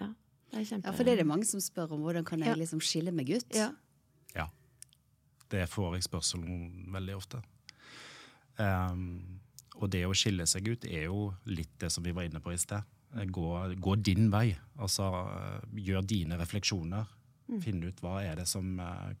Ja. 0.00 0.10
Det 0.50 0.60
er 0.60 0.68
kjempe... 0.68 0.90
Ja, 0.90 0.92
for 0.98 1.06
det 1.08 1.14
er 1.14 1.22
det 1.22 1.26
mange 1.30 1.48
som 1.48 1.62
spør 1.64 1.96
om 1.96 2.04
hvordan 2.04 2.26
kan 2.28 2.42
jeg 2.44 2.52
Ja. 2.52 2.58
liksom 2.60 2.82
skille 2.84 3.10
meg 3.14 3.30
ut. 3.32 3.48
Ja. 3.56 3.70
Ja. 4.36 4.48
Det 5.50 5.64
får 5.70 5.96
jeg 5.96 6.06
spørsmål 6.10 6.50
om 6.50 6.92
veldig 6.98 7.16
ofte. 7.16 7.40
Um, 8.58 9.40
og 9.80 9.88
det 9.90 10.04
å 10.06 10.12
skille 10.14 10.44
seg 10.46 10.68
ut 10.70 10.84
er 10.86 11.08
jo 11.08 11.32
litt 11.50 11.72
det 11.82 11.90
som 11.90 12.04
vi 12.06 12.12
var 12.14 12.28
inne 12.28 12.42
på 12.42 12.52
i 12.54 12.58
sted. 12.60 12.84
Gå, 13.14 13.48
gå 13.78 13.94
din 14.02 14.30
vei. 14.32 14.48
Altså 14.82 15.06
gjør 15.78 16.02
dine 16.08 16.38
refleksjoner. 16.40 17.06
Finn 17.60 17.82
ut 17.84 18.00
hva 18.02 18.22
er 18.24 18.38
det 18.40 18.46
som 18.48 18.78
eh, 18.80 19.12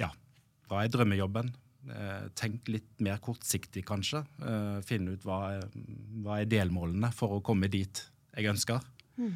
Ja, 0.00 0.08
hva 0.70 0.82
er 0.84 0.92
drømmejobben? 0.92 1.50
Eh, 1.92 2.24
Tenk 2.38 2.70
litt 2.72 2.88
mer 3.04 3.20
kortsiktig, 3.22 3.84
kanskje. 3.86 4.24
Eh, 4.40 4.78
Finn 4.86 5.10
ut 5.12 5.26
hva 5.28 5.60
hva 6.24 6.40
er 6.40 6.48
delmålene 6.48 7.12
for 7.14 7.36
å 7.36 7.42
komme 7.44 7.68
dit 7.72 8.00
jeg 8.34 8.50
ønsker. 8.50 8.80
Mm. 9.14 9.34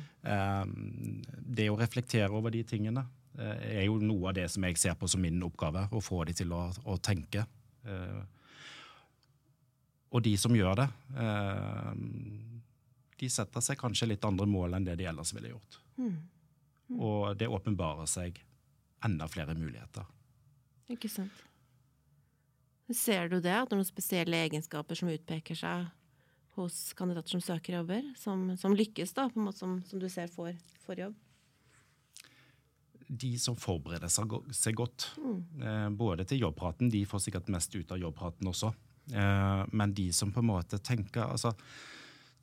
Det 1.39 1.69
å 1.71 1.77
reflektere 1.79 2.35
over 2.35 2.51
de 2.51 2.65
tingene 2.67 3.05
er 3.39 3.85
jo 3.85 4.01
noe 4.03 4.33
av 4.33 4.35
det 4.35 4.49
som 4.51 4.65
jeg 4.67 4.81
ser 4.81 4.97
på 4.99 5.07
som 5.07 5.23
min 5.23 5.39
oppgave. 5.47 5.85
Å 5.95 6.01
få 6.03 6.25
de 6.27 6.35
til 6.41 6.51
å, 6.51 6.65
å 6.83 6.97
tenke. 6.99 7.45
Og 10.11 10.25
de 10.27 10.33
som 10.41 10.57
gjør 10.59 10.81
det, 10.81 10.89
de 13.19 13.31
setter 13.33 13.65
seg 13.65 13.79
kanskje 13.81 14.11
litt 14.13 14.25
andre 14.27 14.47
mål 14.49 14.79
enn 14.79 14.87
det 14.87 14.99
de 15.01 15.09
ellers 15.11 15.35
ville 15.35 15.53
gjort. 15.53 15.81
Og 16.95 17.37
det 17.39 17.51
åpenbarer 17.51 18.09
seg 18.09 18.41
enda 19.05 19.29
flere 19.31 19.55
muligheter. 19.59 20.07
Ikke 20.89 21.11
sant. 21.13 21.45
Ser 22.89 23.29
du 23.29 23.37
det? 23.45 23.53
At 23.53 23.69
det 23.69 23.77
er 23.77 23.83
noen 23.83 23.89
spesielle 23.89 24.39
egenskaper 24.47 24.97
som 24.97 25.11
utpeker 25.13 25.59
seg 25.59 25.89
hos 26.57 26.95
kandidater 26.99 27.37
som 27.37 27.45
søker 27.45 27.77
jobber? 27.81 28.07
Som, 28.17 28.49
som 28.57 28.75
lykkes, 28.75 29.13
da, 29.15 29.29
på 29.29 29.39
en 29.39 29.51
måte 29.51 29.61
som, 29.61 29.77
som 29.87 30.01
du 30.01 30.09
ser 30.11 30.31
får, 30.33 30.57
får 30.87 31.05
jobb? 31.05 31.19
de 33.09 33.31
som 33.41 33.57
forbereder 33.57 34.11
seg, 34.13 34.35
seg 34.53 34.77
godt, 34.77 35.09
mm. 35.17 35.97
både 35.97 36.27
til 36.29 36.43
jobbpraten, 36.45 36.91
de 36.93 37.07
får 37.09 37.25
sikkert 37.25 37.49
mest 37.53 37.73
ut 37.75 37.93
av 37.95 38.01
jobbpraten 38.03 38.51
også, 38.51 38.73
eh, 39.15 39.63
men 39.73 39.95
de 39.97 40.11
som 40.13 40.33
på 40.33 40.43
en 40.45 40.51
måte 40.51 40.81
tenker 40.85 41.25
altså, 41.25 41.55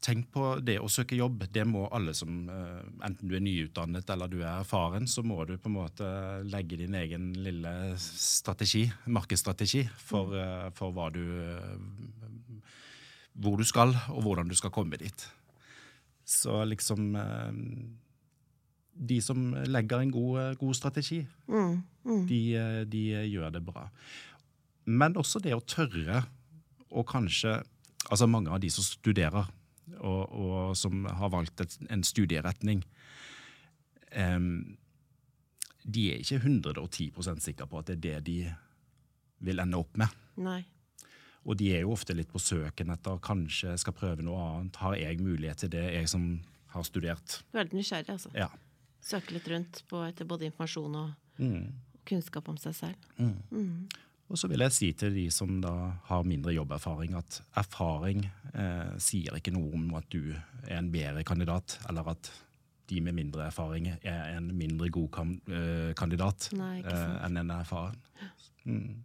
Tenk 0.03 0.27
på 0.33 0.49
det 0.61 0.75
å 0.83 0.89
søke 0.91 1.17
jobb. 1.17 1.47
Det 1.51 1.63
må 1.65 1.87
alle 1.93 2.13
som, 2.13 2.49
eh, 2.49 2.81
enten 3.07 3.27
du 3.27 3.35
er 3.35 3.41
nyutdannet 3.41 4.09
eller 4.09 4.27
du 4.27 4.37
er 4.41 4.59
erfaren, 4.61 5.07
så 5.07 5.23
må 5.23 5.45
du 5.47 5.57
på 5.57 5.65
en 5.65 5.77
måte 5.79 6.05
legge 6.45 6.77
din 6.77 6.93
egen 6.93 7.33
lille 7.33 7.97
strategi, 7.97 8.91
markedsstrategi, 9.07 9.89
for, 9.97 10.35
eh, 10.35 10.69
for 10.71 10.91
hva 10.91 11.11
du 11.11 11.21
eh, 11.21 11.77
Hvor 13.37 13.57
du 13.57 13.65
skal, 13.65 13.89
og 13.89 14.23
hvordan 14.23 14.47
du 14.47 14.55
skal 14.55 14.71
komme 14.71 14.95
dit. 14.97 15.27
Så 16.23 16.63
liksom 16.65 17.11
de 18.95 19.19
som 19.19 19.51
legger 19.67 19.99
en 19.99 20.11
god, 20.11 20.57
god 20.57 20.73
strategi, 20.73 21.27
De, 22.29 22.85
de 22.85 23.27
gjør 23.27 23.51
det 23.51 23.65
bra. 23.65 23.89
Men 24.85 25.15
også 25.15 25.41
det 25.41 25.53
å 25.53 25.59
tørre 25.59 26.23
å 26.91 27.03
kanskje 27.03 27.63
Altså 28.05 28.27
mange 28.29 28.51
av 28.53 28.59
de 28.61 28.69
som 28.69 28.85
studerer, 28.85 29.47
og, 29.99 30.31
og 30.31 30.75
som 30.77 31.05
har 31.05 31.29
valgt 31.33 31.61
et, 31.61 31.77
en 31.89 32.03
studieretning, 32.03 32.83
um, 34.15 34.77
de 35.85 36.07
er 36.13 36.21
ikke 36.23 36.39
110% 36.41 37.43
sikre 37.45 37.67
på 37.69 37.77
at 37.81 37.91
det 37.93 37.97
er 37.97 38.23
det 38.23 38.23
de 38.25 38.37
vil 39.45 39.59
ende 39.61 39.77
opp 39.77 39.97
med. 40.01 40.09
Nei. 40.41 40.63
Og 41.45 41.57
de 41.59 41.67
er 41.75 41.83
jo 41.83 41.91
ofte 41.93 42.15
litt 42.17 42.31
på 42.33 42.41
søken 42.41 42.89
etter 42.89 43.19
kanskje 43.21 43.75
skal 43.77 43.93
prøve 43.93 44.23
noe 44.25 44.41
annet. 44.41 44.79
Har 44.81 44.95
jeg 44.97 45.19
mulighet 45.21 45.61
til 45.61 45.69
det, 45.75 45.83
jeg 45.93 46.09
som 46.09 46.23
har 46.73 46.83
studert? 46.87 47.43
Veldig 47.53 47.77
nysgjerrig, 47.77 48.09
altså. 48.15 48.31
Ja. 48.33 48.47
Søke 49.05 49.35
litt 49.35 49.45
rundt 49.51 49.83
på, 49.91 50.01
etter 50.07 50.25
både 50.25 50.47
informasjon 50.49 50.95
og 51.03 51.13
Mm. 51.37 51.73
kunnskap 52.07 52.47
om 52.49 52.55
seg 52.57 52.73
selv. 52.73 52.95
Og 54.25 54.39
så 54.41 54.49
vil 54.49 54.63
jeg 54.65 54.73
si 54.73 54.87
til 54.97 55.13
de 55.13 55.27
som 55.33 55.59
da 55.61 55.73
har 56.07 56.25
mindre 56.25 56.55
jobberfaring, 56.55 57.13
at 57.17 57.39
erfaring 57.61 58.23
eh, 58.25 58.95
sier 59.01 59.37
ikke 59.37 59.53
noe 59.53 59.69
om 59.77 59.91
at 59.99 60.07
du 60.09 60.33
er 60.33 60.79
en 60.79 60.89
bedre 60.93 61.21
kandidat, 61.27 61.77
eller 61.89 62.15
at 62.15 62.31
de 62.89 63.01
med 63.01 63.17
mindre 63.17 63.45
erfaring 63.47 63.89
er 63.95 64.35
en 64.35 64.49
mindre 64.57 64.89
god 64.93 65.11
kan, 65.13 65.35
eh, 65.49 65.91
kandidat 65.97 66.49
Nei, 66.57 66.79
eh, 66.81 67.13
enn 67.25 67.37
en 67.41 67.53
erfaren. 67.53 68.01
Mm. 68.65 69.03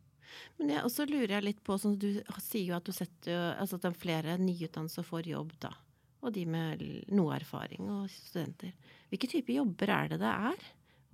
Men 0.56 0.72
jeg, 0.72 0.84
også 0.88 1.06
lurer 1.08 1.36
jeg 1.36 1.46
litt 1.46 1.62
på, 1.64 1.76
sånn, 1.80 1.98
Du 2.00 2.08
sier 2.40 2.70
jo 2.70 2.76
at 2.78 2.88
du 2.88 2.92
setter 2.96 3.32
jo, 3.32 3.38
altså 3.60 3.76
at 3.76 3.84
det 3.84 3.90
er 3.90 4.02
flere 4.02 4.36
nyutdannede 4.40 5.04
får 5.04 5.28
jobb 5.28 5.54
da. 5.60 5.72
Og 6.20 6.32
de 6.36 6.44
med 6.48 6.84
noe 7.16 7.36
erfaring 7.36 7.88
og 7.92 8.10
studenter. 8.12 8.72
Hvilke 9.12 9.28
typer 9.28 9.56
jobber 9.56 9.92
er 9.92 10.12
det 10.12 10.20
det 10.20 10.32
er? 10.32 10.68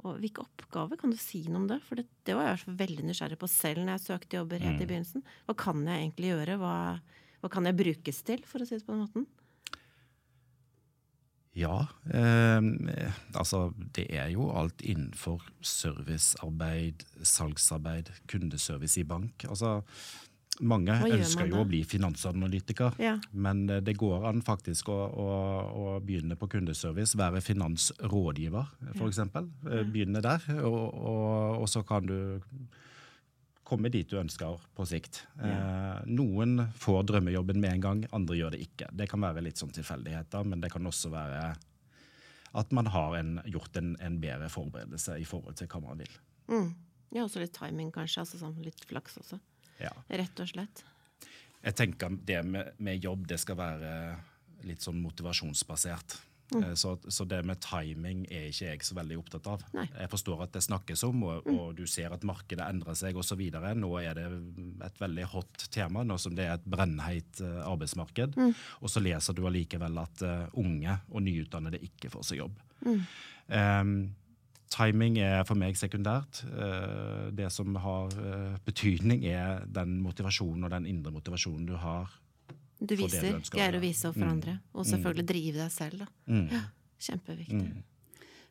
Og 0.06 0.20
hvilke 0.22 0.44
oppgaver? 0.44 0.98
Kan 1.00 1.12
du 1.12 1.18
si 1.20 1.42
noe 1.48 1.64
om 1.64 1.70
det? 1.70 1.80
For 1.86 1.98
det, 1.98 2.06
det 2.28 2.36
var 2.38 2.52
jeg 2.52 2.62
så 2.62 2.74
veldig 2.78 3.06
nysgjerrig 3.08 3.40
på 3.40 3.50
selv 3.50 3.82
når 3.82 3.96
jeg 3.96 4.04
søkte 4.06 4.38
jobber 4.38 4.62
helt 4.62 4.82
i 4.82 4.86
begynnelsen. 4.86 5.24
Hva 5.48 5.56
kan 5.58 5.82
jeg 5.82 6.04
egentlig 6.04 6.30
gjøre? 6.32 6.60
Hva, 6.62 6.76
hva 7.42 7.50
kan 7.52 7.68
jeg 7.68 7.78
brukes 7.80 8.22
til, 8.26 8.46
for 8.46 8.62
å 8.62 8.68
si 8.68 8.78
det 8.78 8.86
på 8.86 8.94
den 8.94 9.04
måten? 9.04 9.26
Ja, 11.56 11.86
eh, 12.12 12.60
altså 13.32 13.70
det 13.96 14.10
er 14.12 14.28
jo 14.34 14.50
alt 14.52 14.82
innenfor 14.84 15.46
servicearbeid, 15.64 17.06
salgsarbeid, 17.24 18.12
kundeservice 18.28 19.00
i 19.00 19.06
bank. 19.08 19.46
Altså 19.48 19.78
mange 20.60 20.94
ønsker 21.10 21.48
jo 21.50 21.60
å 21.62 21.66
bli 21.68 21.82
finansanalytiker, 21.84 22.96
Ja. 23.02 23.16
men 23.32 23.68
eh, 23.70 23.80
det 23.84 23.96
går 24.00 24.24
an 24.28 24.42
faktisk 24.42 24.88
å, 24.88 24.96
å, 25.10 25.28
å 25.76 26.00
begynne 26.00 26.36
på 26.40 26.48
kundeservice, 26.48 27.16
være 27.18 27.42
finansrådgiver 27.44 28.66
f.eks. 28.96 29.20
Begynne 29.92 30.22
der, 30.24 30.42
og, 30.62 30.80
og, 30.94 31.62
og 31.62 31.68
så 31.68 31.82
kan 31.86 32.06
du 32.08 32.16
komme 33.66 33.90
dit 33.90 34.06
du 34.06 34.14
ønsker 34.20 34.60
på 34.78 34.84
sikt. 34.86 35.24
Eh, 35.42 36.02
noen 36.06 36.68
får 36.78 37.02
drømmejobben 37.10 37.58
med 37.60 37.72
en 37.76 37.80
gang, 37.82 38.04
andre 38.14 38.36
gjør 38.38 38.54
det 38.54 38.60
ikke. 38.62 38.90
Det 38.94 39.08
kan 39.10 39.24
være 39.26 39.42
litt 39.42 39.58
sånn 39.58 39.74
tilfeldigheter, 39.74 40.46
men 40.46 40.62
det 40.62 40.70
kan 40.70 40.86
også 40.86 41.10
være 41.10 41.48
at 42.56 42.70
man 42.72 42.86
har 42.94 43.16
en, 43.18 43.40
gjort 43.50 43.76
en, 43.76 43.96
en 44.00 44.20
bedre 44.22 44.46
forberedelse 44.48 45.18
i 45.20 45.26
forhold 45.28 45.58
til 45.58 45.68
hva 45.68 45.80
man 45.82 45.98
vil. 46.00 46.14
Mm. 46.48 46.70
Ja, 47.14 47.24
også 47.26 47.42
litt 47.42 47.52
timing, 47.58 47.90
kanskje. 47.94 48.22
Altså 48.22 48.38
sånn 48.40 48.54
litt 48.64 48.80
flaks 48.88 49.18
også. 49.20 49.40
Ja. 49.82 49.92
Rett 50.08 50.40
og 50.44 50.48
slett. 50.52 50.84
Jeg 51.66 51.74
tenker 51.74 52.16
det 52.28 52.42
med, 52.46 52.72
med 52.78 53.02
jobb, 53.02 53.26
det 53.26 53.40
skal 53.42 53.58
være 53.58 53.90
litt 54.66 54.84
sånn 54.84 55.00
motivasjonsbasert. 55.02 56.20
Mm. 56.54 56.62
Eh, 56.62 56.74
Så, 56.78 56.92
så 57.10 57.24
det 57.26 57.40
med 57.46 57.58
timing 57.64 58.20
er 58.30 58.44
ikke 58.52 58.68
jeg 58.68 58.84
så 58.86 58.94
veldig 58.94 59.16
opptatt 59.18 59.48
av. 59.50 59.64
Nei. 59.74 59.86
Jeg 59.98 60.10
forstår 60.12 60.44
at 60.44 60.52
det 60.54 60.62
snakkes 60.62 61.02
om, 61.08 61.24
og, 61.26 61.48
og 61.50 61.72
du 61.78 61.82
ser 61.90 62.14
at 62.14 62.22
markedet 62.26 62.62
endrer 62.68 62.94
seg 62.98 63.18
osv. 63.18 63.42
Nå 63.80 63.90
er 63.98 64.14
det 64.14 64.26
et 64.86 65.00
veldig 65.02 65.24
hot 65.32 65.66
tema, 65.74 66.04
nå 66.06 66.18
som 66.22 66.36
det 66.38 66.46
er 66.46 66.54
et 66.60 66.68
brennheit 66.70 67.40
arbeidsmarked. 67.42 68.36
arbeidsmarked. 68.38 68.62
Og 68.80 68.92
så 68.92 69.02
leser 69.02 69.34
du 69.34 69.42
allikevel 69.48 69.98
at 70.04 70.22
eh, 70.22 70.46
unge 70.62 71.00
og 71.10 71.26
nyutdannede 71.26 71.82
ikke 71.82 72.12
får 72.14 72.30
seg 72.30 72.44
jobb. 72.44 72.62
Em, 72.86 73.96
timing 74.72 75.18
er 75.22 75.44
for 75.46 75.54
meg 75.58 75.76
sekundært. 75.78 76.42
Eh, 76.50 77.30
det 77.36 77.50
som 77.54 77.74
har 77.82 78.14
eh, 78.18 78.56
betydning, 78.66 79.24
er 79.30 79.64
den 79.66 80.00
motivasjonen 80.04 80.64
og 80.66 80.70
den 80.74 80.86
indre 80.90 81.12
motivasjonen 81.14 81.66
du 81.66 81.76
har. 81.80 82.10
Du 82.78 82.96
For 82.96 83.08
det 83.08 83.22
du 83.22 83.50
greier 83.56 83.78
å 83.78 83.80
vise 83.80 84.08
opp 84.08 84.18
for 84.18 84.26
Mm. 84.26 84.32
andre. 84.36 84.58
Og 84.74 84.84
selvfølgelig 84.84 85.26
drive 85.26 85.56
deg 85.62 85.70
selv, 85.72 85.98
da. 85.98 86.06
Mm. 86.26 86.48
Kjempeviktig. 87.00 87.62
Mm. 87.72 87.82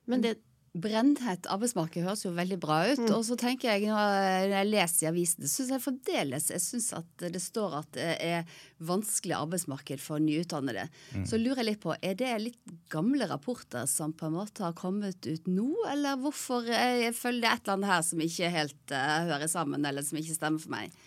Men 0.08 0.22
det 0.22 0.38
Brennhett 0.76 1.48
arbeidsmarked 1.48 2.04
høres 2.04 2.26
jo 2.26 2.34
veldig 2.36 2.58
bra 2.60 2.82
ut. 2.90 3.00
Mm. 3.06 3.12
Og 3.16 3.24
så 3.28 3.38
tenker 3.40 3.72
jeg 3.72 3.88
når 3.88 4.52
jeg 4.52 4.70
leser 4.70 5.06
i 5.06 5.10
avisene, 5.12 5.48
syns 5.48 5.72
jeg 5.72 5.84
fremdeles 5.84 6.50
jeg 6.52 6.64
synes 6.64 6.90
at 6.98 7.26
det 7.32 7.42
står 7.44 7.78
at 7.80 7.90
det 7.96 8.10
er 8.26 8.58
vanskelig 8.84 9.38
arbeidsmarked 9.38 10.04
for 10.04 10.20
nyutdannede. 10.20 10.88
Mm. 11.16 11.24
Så 11.30 11.40
lurer 11.40 11.64
jeg 11.64 11.70
litt 11.72 11.84
på, 11.86 11.96
er 11.96 12.20
det 12.20 12.34
litt 12.44 12.76
gamle 12.92 13.30
rapporter 13.32 13.88
som 13.90 14.14
på 14.16 14.28
en 14.28 14.36
måte 14.36 14.66
har 14.66 14.76
kommet 14.78 15.24
ut 15.24 15.48
nå, 15.48 15.72
eller 15.92 16.20
hvorfor 16.20 16.68
jeg 16.68 17.16
føler 17.16 17.46
det 17.46 17.54
et 17.54 17.66
eller 17.66 17.78
annet 17.78 17.94
her 17.94 18.08
som 18.10 18.24
ikke 18.28 18.54
helt 18.60 18.96
uh, 18.96 19.20
hører 19.32 19.52
sammen, 19.52 19.88
eller 19.88 20.04
som 20.06 20.20
ikke 20.20 20.36
stemmer 20.36 20.64
for 20.66 20.76
meg? 20.76 21.06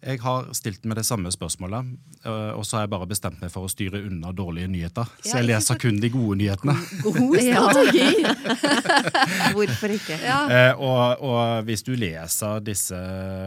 Jeg 0.00 0.20
har 0.24 0.46
stilt 0.56 0.84
meg 0.88 0.96
det 0.96 1.04
samme 1.04 1.28
spørsmålet, 1.28 1.90
øh, 2.24 2.52
og 2.56 2.62
så 2.64 2.78
har 2.78 2.86
jeg 2.86 2.90
bare 2.94 3.06
bestemt 3.10 3.40
meg 3.42 3.50
for 3.52 3.66
å 3.66 3.68
styre 3.68 4.00
unna 4.08 4.30
dårlige 4.32 4.70
nyheter. 4.72 5.04
Så 5.20 5.34
jeg 5.42 5.44
leser 5.50 5.76
kun 5.82 5.98
de 6.00 6.08
gode 6.08 6.38
nyhetene. 6.40 6.72
God 7.04 7.36
strategi! 7.36 8.24
Hvorfor 9.56 9.92
ikke? 9.94 10.16
Ja. 10.24 10.38
Eh, 10.48 10.80
og, 10.80 11.20
og 11.26 11.66
hvis 11.68 11.84
du 11.84 11.92
leser 12.00 12.62
disse 12.64 12.96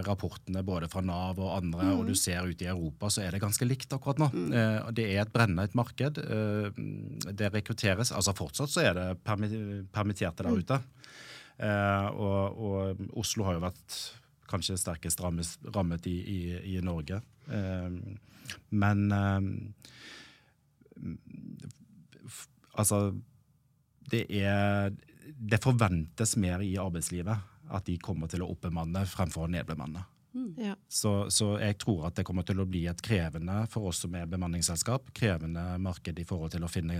rapportene 0.06 0.62
både 0.68 0.90
fra 0.94 1.02
Nav 1.06 1.42
og 1.42 1.56
andre, 1.58 1.90
og 1.96 2.04
Mm. 2.04 2.08
du 2.12 2.16
ser 2.20 2.46
ut 2.46 2.62
i 2.62 2.68
Europa, 2.70 3.10
så 3.10 3.24
er 3.26 3.32
det 3.32 3.42
ganske 3.42 3.66
likt 3.66 3.94
akkurat 3.96 4.20
nå. 4.22 4.30
Mm. 4.34 4.94
det 4.94 5.06
er 5.14 5.22
et 5.24 5.34
brennende 5.34 5.68
marked. 5.78 6.18
Eh, 6.22 6.82
det 7.34 7.50
rekrutteres. 7.54 8.12
Altså 8.14 8.34
fortsatt 8.38 8.70
så 8.70 8.82
er 8.86 8.94
det 8.94 9.08
permitterte 9.26 10.44
Mm. 10.44 10.50
der 10.50 10.58
ute. 10.60 10.80
Eh, 11.60 12.08
og, 12.14 12.58
og 12.58 13.08
Oslo 13.22 13.46
har 13.46 13.54
jo 13.58 13.66
vært 13.66 13.98
kanskje 14.50 14.78
sterkest 14.80 15.22
rammes, 15.24 15.56
rammet 15.76 16.08
i, 16.08 16.18
i, 16.20 16.40
i 16.76 16.82
Norge. 16.84 17.22
Eh, 17.50 17.90
men 18.70 19.12
eh, 19.12 19.42
altså 22.78 23.14
det 24.12 24.26
er 24.30 24.92
Det 25.24 25.58
forventes 25.64 26.36
mer 26.38 26.62
i 26.62 26.76
arbeidslivet 26.78 27.50
at 27.74 27.86
de 27.88 27.96
kommer 27.98 28.28
til 28.30 28.44
å 28.44 28.50
oppbemanne 28.52 29.06
fremfor 29.08 29.48
å 29.48 29.52
nedbemanne. 29.52 30.04
Ja. 30.60 30.76
Så, 30.92 31.30
så 31.32 31.54
jeg 31.62 31.78
tror 31.82 32.08
at 32.10 32.18
det 32.20 32.26
kommer 32.28 32.44
til 32.46 32.60
å 32.60 32.68
bli 32.70 32.84
et 32.92 33.02
krevende 33.02 33.64
for 33.72 33.88
oss 33.90 34.02
som 34.04 34.14
er 34.20 34.30
bemanningsselskap, 34.30 35.14
krevende 35.16 35.64
marked 35.82 36.20
i 36.20 36.26
forhold 36.28 36.54
til 36.54 36.68
å 36.68 36.70
finne 36.72 37.00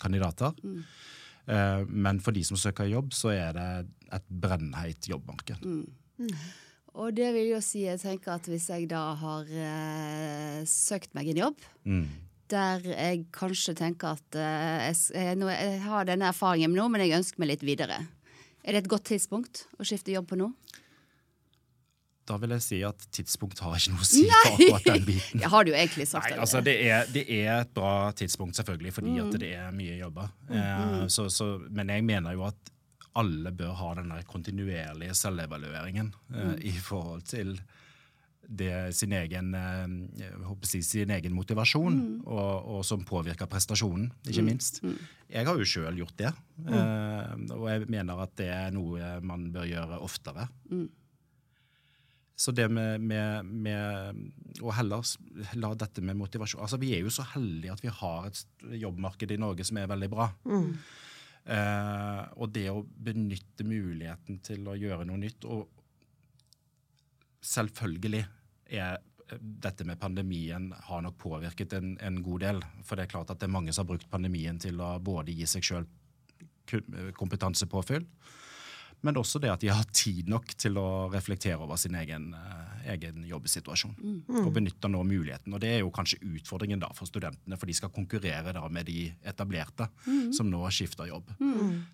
kandidater. 0.00 0.56
kandidater. 0.58 0.88
Eh, 1.46 1.84
Men 1.86 2.20
for 2.20 2.36
de 2.36 2.44
som 2.46 2.58
søker 2.58 2.90
jobb, 2.90 3.14
så 3.16 3.32
er 3.34 3.56
det 3.56 3.70
et 4.12 4.28
brennheit 4.28 5.08
jobbmarked. 5.10 5.64
Og 7.00 7.12
det 7.14 7.28
vil 7.36 7.52
jo 7.52 7.60
si, 7.62 7.84
jeg 7.86 8.00
tenker 8.02 8.32
at 8.34 8.48
hvis 8.50 8.66
jeg 8.72 8.88
da 8.90 9.02
har 9.20 9.46
eh, 9.54 10.58
søkt 10.66 11.14
meg 11.14 11.30
en 11.32 11.38
jobb, 11.46 11.60
Mm. 11.86 12.06
der 12.50 12.80
jeg 12.90 13.20
kanskje 13.32 13.76
tenker 13.78 14.16
at 14.18 14.34
eh, 14.36 14.88
jeg, 14.90 14.96
jeg, 15.14 15.36
nå, 15.38 15.48
jeg 15.54 15.78
har 15.84 16.08
denne 16.08 16.26
erfaringen 16.32 16.74
nå, 16.74 16.88
men 16.90 17.04
jeg 17.06 17.14
ønsker 17.20 17.38
meg 17.44 17.52
litt 17.54 17.62
videre. 17.62 18.00
Er 18.66 18.74
det 18.74 18.82
et 18.84 18.90
godt 18.90 19.06
tidspunkt 19.12 19.64
å 19.78 19.86
skifte 19.86 20.12
jobb 20.12 20.26
på 20.32 20.36
nå? 20.40 20.50
Da 22.28 22.36
vil 22.38 22.52
jeg 22.54 22.62
si 22.62 22.80
at 22.86 23.06
tidspunkt 23.14 23.58
har 23.64 23.78
ikke 23.78 23.94
noe 23.94 24.04
å 24.04 24.06
si 24.06 24.26
for 24.28 24.50
akkurat 24.52 24.84
den 24.90 25.06
biten. 25.06 25.40
Jeg 25.42 25.50
har 25.50 25.64
det 25.66 25.72
jo 25.72 25.78
egentlig 25.78 26.06
sagt. 26.10 26.28
Nei, 26.30 26.38
altså 26.44 26.60
det 26.62 26.74
er, 26.86 27.08
det 27.10 27.24
er 27.38 27.48
et 27.64 27.72
bra 27.74 27.94
tidspunkt, 28.18 28.58
selvfølgelig, 28.60 28.92
fordi 28.98 29.14
at 29.22 29.38
det 29.40 29.48
er 29.62 29.72
mye 29.74 29.96
jobber. 29.98 30.28
Eh, 30.50 31.00
så, 31.10 31.26
så, 31.32 31.48
men 31.70 31.90
jeg 31.90 32.04
mener 32.06 32.36
jo 32.36 32.44
at 32.50 32.70
alle 33.18 33.52
bør 33.56 33.76
ha 33.80 33.92
den 33.98 34.12
kontinuerlige 34.30 35.14
selvevalueringen 35.18 36.12
mm. 36.28 36.58
i 36.66 36.74
forhold 36.78 37.24
til 37.30 37.56
det, 38.50 38.94
sin, 38.98 39.12
egen, 39.14 39.54
eh, 39.54 40.54
si, 40.66 40.82
sin 40.82 41.10
egen 41.14 41.34
motivasjon, 41.36 41.98
og, 42.26 42.70
og 42.76 42.86
som 42.86 43.04
påvirker 43.06 43.50
prestasjonen, 43.50 44.08
ikke 44.26 44.46
minst. 44.46 44.80
Jeg 45.30 45.46
har 45.46 45.58
jo 45.58 45.66
sjøl 45.68 46.00
gjort 46.00 46.16
det, 46.18 46.32
mm. 46.66 47.44
og 47.54 47.68
jeg 47.70 47.90
mener 47.92 48.24
at 48.24 48.34
det 48.40 48.48
er 48.50 48.72
noe 48.74 49.18
man 49.22 49.50
bør 49.54 49.68
gjøre 49.70 50.00
oftere. 50.02 50.48
Så 52.40 52.54
det 52.56 52.70
med, 52.72 53.02
med, 53.04 53.44
med 53.44 54.62
å 54.64 54.72
heller 54.72 55.04
la 55.60 55.74
dette 55.76 56.00
med 56.00 56.16
motivasjon 56.16 56.62
Altså, 56.64 56.78
Vi 56.80 56.94
er 56.96 57.04
jo 57.04 57.12
så 57.12 57.26
heldige 57.34 57.74
at 57.74 57.82
vi 57.84 57.92
har 57.92 58.30
et 58.30 58.40
jobbmarked 58.80 59.34
i 59.34 59.38
Norge 59.40 59.66
som 59.68 59.76
er 59.76 59.90
veldig 59.90 60.08
bra. 60.08 60.30
Eh, 61.50 62.24
og 62.38 62.52
det 62.54 62.68
å 62.70 62.84
benytte 62.84 63.66
muligheten 63.66 64.38
til 64.46 64.68
å 64.70 64.76
gjøre 64.78 65.02
noe 65.08 65.18
nytt 65.18 65.46
Og 65.50 65.64
selvfølgelig 67.42 68.20
er 68.70 69.00
eh, 69.00 69.40
dette 69.40 69.86
med 69.88 69.98
pandemien 69.98 70.68
har 70.86 71.02
nok 71.02 71.16
påvirket 71.18 71.74
en, 71.80 71.96
en 71.98 72.20
god 72.22 72.44
del. 72.46 72.62
For 72.86 72.94
det 72.94 73.08
er 73.08 73.14
klart 73.16 73.32
at 73.34 73.40
det 73.40 73.48
er 73.48 73.56
mange 73.56 73.74
som 73.74 73.82
har 73.82 73.90
brukt 73.94 74.10
pandemien 74.12 74.60
til 74.62 74.78
å 74.84 74.92
både 75.02 75.34
gi 75.34 75.48
seg 75.50 75.66
sjøl 75.66 75.88
kompetansepåfyll, 77.18 78.04
men 79.02 79.14
også 79.16 79.40
det 79.40 79.50
at 79.50 79.60
de 79.60 79.68
har 79.72 79.84
tid 79.92 80.28
nok 80.28 80.46
til 80.60 80.74
å 80.80 81.10
reflektere 81.12 81.58
over 81.60 81.76
sin 81.80 81.94
egen, 81.94 82.34
eh, 82.34 82.92
egen 82.94 83.24
jobbsituasjon. 83.28 83.94
Og 84.44 84.52
benytter 84.52 84.88
nå 84.92 85.02
muligheten. 85.04 85.52
Og 85.54 85.60
det 85.60 85.68
er 85.74 85.78
jo 85.80 85.90
kanskje 85.90 86.18
utfordringen 86.24 86.80
da 86.80 86.88
for 86.96 87.06
studentene, 87.06 87.56
for 87.58 87.66
de 87.66 87.72
skal 87.74 87.88
konkurrere 87.90 88.52
da 88.52 88.66
med 88.68 88.86
de 88.86 89.12
etablerte 89.24 89.88
som 90.32 90.50
nå 90.50 90.62
skifter 90.70 91.08
jobb. 91.08 91.30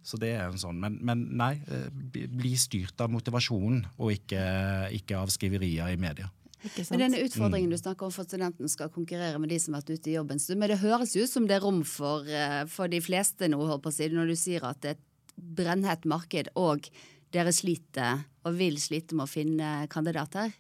Så 0.03 0.19
det 0.19 0.35
er 0.37 0.47
en 0.49 0.59
sånn, 0.59 0.79
Men, 0.81 0.99
men 1.03 1.37
nei, 1.37 1.55
eh, 1.69 1.89
bli- 1.91 2.57
styrt 2.57 3.01
av 3.01 3.11
motivasjonen, 3.11 3.85
og 3.99 4.11
ikke, 4.13 4.91
ikke 4.93 5.17
av 5.19 5.29
skriverier 5.29 5.93
i 5.93 5.97
media. 5.97 6.31
Men 6.91 6.99
denne 6.99 7.21
utfordringen 7.23 7.71
du 7.71 7.77
snakker 7.77 8.07
om 8.07 8.11
for 8.11 8.23
at 8.23 8.29
studentene 8.33 8.69
skal 8.69 8.89
konkurrere 8.89 9.39
med 9.39 9.51
de 9.51 9.59
som 9.59 9.75
har 9.75 9.83
vært 9.83 10.01
ute 10.01 10.11
i 10.11 10.15
jobben, 10.17 10.39
så- 10.41 10.57
men 10.57 10.69
det 10.71 10.79
høres 10.81 11.15
jo 11.15 11.23
ut 11.23 11.29
som 11.31 11.47
det 11.47 11.57
er 11.57 11.61
rom 11.61 11.85
for, 11.85 12.25
eh, 12.27 12.65
for 12.65 12.89
de 12.89 12.99
fleste 13.01 13.47
nå, 13.49 13.59
når 13.59 14.27
du 14.27 14.35
sier 14.35 14.65
at 14.65 14.81
det 14.81 14.89
er 14.89 14.95
et 14.99 15.06
brennhett 15.37 16.05
marked, 16.09 16.49
og 16.57 16.89
dere 17.35 17.53
sliter 17.53 18.25
og 18.47 18.55
vil 18.57 18.79
slite 18.81 19.17
med 19.19 19.27
å 19.27 19.31
finne 19.31 19.71
kandidater. 19.93 20.53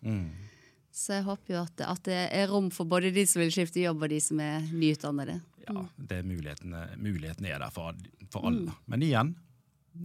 Så 0.97 1.19
jeg 1.19 1.27
håper 1.27 1.55
jo 1.55 1.59
at, 1.61 1.83
at 1.85 2.05
det 2.09 2.21
er 2.33 2.47
rom 2.49 2.71
for 2.73 2.89
både 2.89 3.11
de 3.13 3.27
som 3.29 3.43
vil 3.43 3.53
skifte 3.53 3.83
jobb, 3.83 4.07
og 4.07 4.13
de 4.13 4.21
som 4.25 4.41
er 4.41 4.65
nyutdannede. 4.73 5.41
ja, 5.67 5.83
det 5.97 6.21
er 6.23 6.29
mulighetene, 6.29 6.85
mulighetene 7.03 7.51
er 7.53 7.61
der 7.65 7.75
for, 7.75 7.97
for 8.33 8.49
alle. 8.49 8.73
Men 8.87 9.05
igjen, 9.05 9.35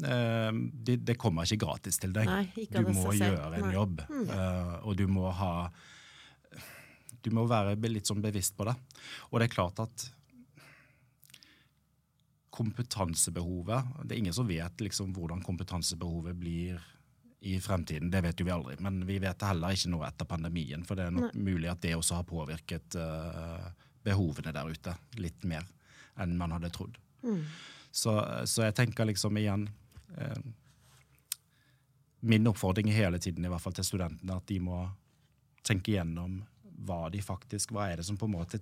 eh, 0.04 0.52
det, 0.88 0.98
det 1.08 1.18
kommer 1.22 1.48
ikke 1.48 1.64
gratis 1.66 2.00
til 2.02 2.14
deg. 2.16 2.28
Nei, 2.28 2.68
du 2.72 2.92
må 2.92 3.14
gjøre 3.16 3.54
en 3.60 3.68
Nei. 3.68 3.74
jobb, 3.78 4.04
eh, 4.10 4.74
og 4.84 4.98
du 5.00 5.08
må 5.08 5.32
ha 5.42 5.54
Du 7.22 7.30
må 7.30 7.44
være 7.46 7.76
litt 7.86 8.10
sånn 8.10 8.22
bevisst 8.24 8.56
på 8.58 8.66
det. 8.66 8.74
Og 9.30 9.40
det 9.40 9.46
er 9.48 9.54
klart 9.54 9.80
at 9.84 10.08
kompetansebehovet 12.52 13.84
Det 14.04 14.16
er 14.16 14.20
ingen 14.20 14.36
som 14.36 14.48
vet 14.48 14.82
liksom 14.84 15.14
hvordan 15.16 15.44
kompetansebehovet 15.44 16.36
blir 16.36 16.82
i 17.42 17.56
fremtiden. 17.60 18.12
Det 18.12 18.22
vet 18.22 18.40
jo 18.40 18.46
vi 18.46 18.52
aldri. 18.54 18.76
Men 18.80 19.06
vi 19.06 19.18
vet 19.20 19.40
det 19.40 19.48
heller 19.50 19.74
ikke 19.74 19.90
nå 19.90 20.04
etter 20.06 20.28
pandemien. 20.30 20.84
For 20.86 21.00
det 21.00 21.08
er 21.08 21.16
nok 21.16 21.34
mulig 21.34 21.72
at 21.72 21.82
det 21.82 21.96
også 21.98 22.20
har 22.20 22.28
påvirket 22.30 22.98
uh, 23.02 23.72
behovene 24.06 24.54
der 24.54 24.70
ute 24.70 24.94
litt 25.18 25.48
mer 25.50 25.66
enn 26.22 26.36
man 26.38 26.54
hadde 26.54 26.70
trodd. 26.76 27.00
Så, 27.92 28.14
så 28.46 28.68
jeg 28.68 28.76
tenker 28.78 29.10
liksom 29.10 29.38
igjen 29.38 29.68
uh, 30.18 30.42
Min 32.22 32.48
oppfordring 32.48 32.92
hele 32.94 33.18
tiden 33.18 33.46
i 33.46 33.50
hvert 33.50 33.62
fall 33.62 33.74
til 33.74 33.86
studentene 33.86 34.38
at 34.38 34.46
de 34.50 34.60
må 34.62 34.84
tenke 35.66 35.96
gjennom 35.96 36.40
hva 36.86 37.08
de 37.14 37.22
faktisk 37.26 37.74
Hva 37.74 37.88
er 37.90 38.02
det 38.02 38.06
som 38.06 38.18
på 38.18 38.30
en 38.30 38.36
måte 38.36 38.62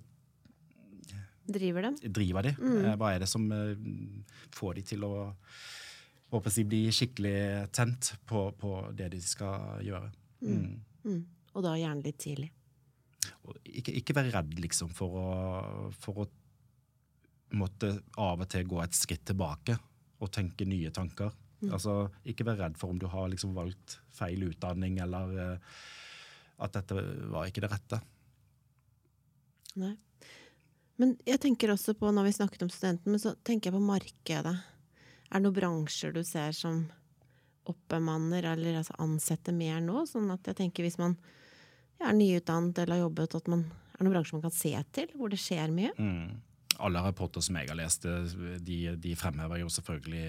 Driver 1.50 1.88
dem? 1.88 1.98
driver 2.00 2.46
de? 2.46 2.54
Mm. 2.58 2.88
Hva 3.00 3.12
er 3.14 3.24
det 3.24 3.28
som 3.30 3.46
eh, 3.54 3.76
får 4.54 4.80
de 4.80 4.88
til 4.94 5.06
å 5.08 5.12
å 6.30 6.38
bli 6.46 6.84
skikkelig 6.94 7.70
tent 7.74 8.12
på, 8.30 8.44
på 8.54 8.72
det 8.94 9.08
de 9.10 9.18
skal 9.22 9.82
gjøre? 9.82 10.12
Mm. 10.46 10.76
Mm. 11.02 11.22
Og 11.56 11.64
da 11.66 11.74
gjerne 11.74 12.06
litt 12.06 12.20
tidlig. 12.22 12.50
Ikke, 13.66 13.96
ikke 13.98 14.14
være 14.14 14.30
redd 14.36 14.54
liksom 14.62 14.92
for 14.94 15.16
å, 15.18 15.30
for 15.98 16.22
å 16.22 16.28
måtte 17.58 17.96
av 18.22 18.44
og 18.44 18.50
til 18.50 18.68
gå 18.70 18.78
et 18.82 18.94
skritt 18.94 19.24
tilbake 19.26 19.74
og 20.20 20.30
tenke 20.30 20.68
nye 20.68 20.92
tanker. 20.94 21.34
Altså, 21.68 22.06
ikke 22.24 22.46
være 22.48 22.64
redd 22.64 22.78
for 22.80 22.94
om 22.94 23.00
du 23.00 23.08
har 23.10 23.26
liksom 23.28 23.52
valgt 23.56 23.98
feil 24.16 24.46
utdanning, 24.46 25.00
eller 25.04 25.34
eh, 25.36 25.82
at 26.64 26.78
dette 26.78 27.02
var 27.32 27.50
ikke 27.50 27.64
det 27.64 27.72
rette. 27.72 28.00
Nei. 29.80 29.92
Men 31.00 31.14
jeg 31.24 31.40
tenker 31.40 31.72
også 31.72 31.94
på, 31.96 32.10
når 32.12 32.26
vi 32.28 32.32
snakket 32.36 32.62
om 32.66 32.70
studenten, 32.72 33.14
men 33.14 33.20
så 33.22 33.32
tenker 33.46 33.70
jeg 33.70 33.76
på 33.78 33.84
markedet. 33.86 34.56
Er 35.30 35.38
det 35.38 35.44
noen 35.46 35.56
bransjer 35.56 36.12
du 36.12 36.20
ser 36.26 36.52
som 36.56 36.82
oppbemanner 37.70 38.46
eller 38.52 38.80
altså 38.80 38.96
ansetter 39.00 39.54
mer 39.56 39.80
nå? 39.84 40.02
Sånn 40.10 40.30
at 40.34 40.48
jeg 40.50 40.58
tenker 40.58 40.84
hvis 40.86 40.98
man 41.00 41.16
er 42.00 42.16
nyutdannet 42.16 42.78
eller 42.82 42.98
har 42.98 43.04
jobbet, 43.06 43.36
at 43.38 43.48
man 43.52 43.64
er 43.96 44.04
noen 44.04 44.14
bransjer 44.16 44.38
man 44.38 44.46
kan 44.48 44.56
se 44.56 44.72
til, 44.96 45.10
hvor 45.16 45.32
det 45.32 45.40
skjer 45.40 45.72
mye? 45.74 45.92
Mm. 46.00 46.40
Alle 46.80 47.02
rapporter 47.04 47.44
som 47.44 47.58
jeg 47.60 47.68
har 47.68 47.76
lest, 47.76 48.06
de, 48.64 48.78
de 48.96 49.14
fremhever 49.20 49.60
jo 49.60 49.68
selvfølgelig 49.72 50.24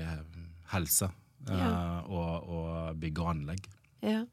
helse 0.73 1.07
eh, 1.47 1.55
Ja. 1.55 1.71
og, 2.07 2.49
og 2.51 2.99
bygg 2.99 3.21
og 3.23 3.29
anlegg. 3.35 3.69
Ja. 4.03 4.25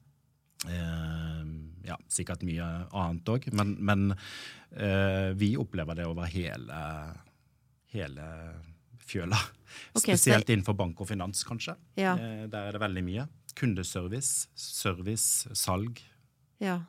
Eh, 0.66 1.44
ja, 1.86 1.96
sikkert 2.10 2.42
mye 2.46 2.66
annet 2.90 3.30
òg, 3.30 3.46
men, 3.54 3.76
men 3.78 4.10
eh, 4.74 5.30
vi 5.38 5.52
opplever 5.60 6.00
det 6.00 6.08
over 6.08 6.28
hele, 6.32 6.80
hele 7.94 8.26
fjøla. 9.08 9.38
Ok, 9.94 10.02
så 10.02 10.04
Spesielt 10.16 10.50
innenfor 10.50 10.76
bank 10.76 11.00
og 11.04 11.10
finans, 11.10 11.44
kanskje. 11.46 11.76
Ja. 12.00 12.16
Eh, 12.18 12.46
der 12.50 12.68
er 12.68 12.76
det 12.76 12.82
veldig 12.82 13.04
mye. 13.06 13.26
Kundeservice, 13.58 14.48
service, 14.58 15.48
salg. 15.58 16.02
ja. 16.62 16.82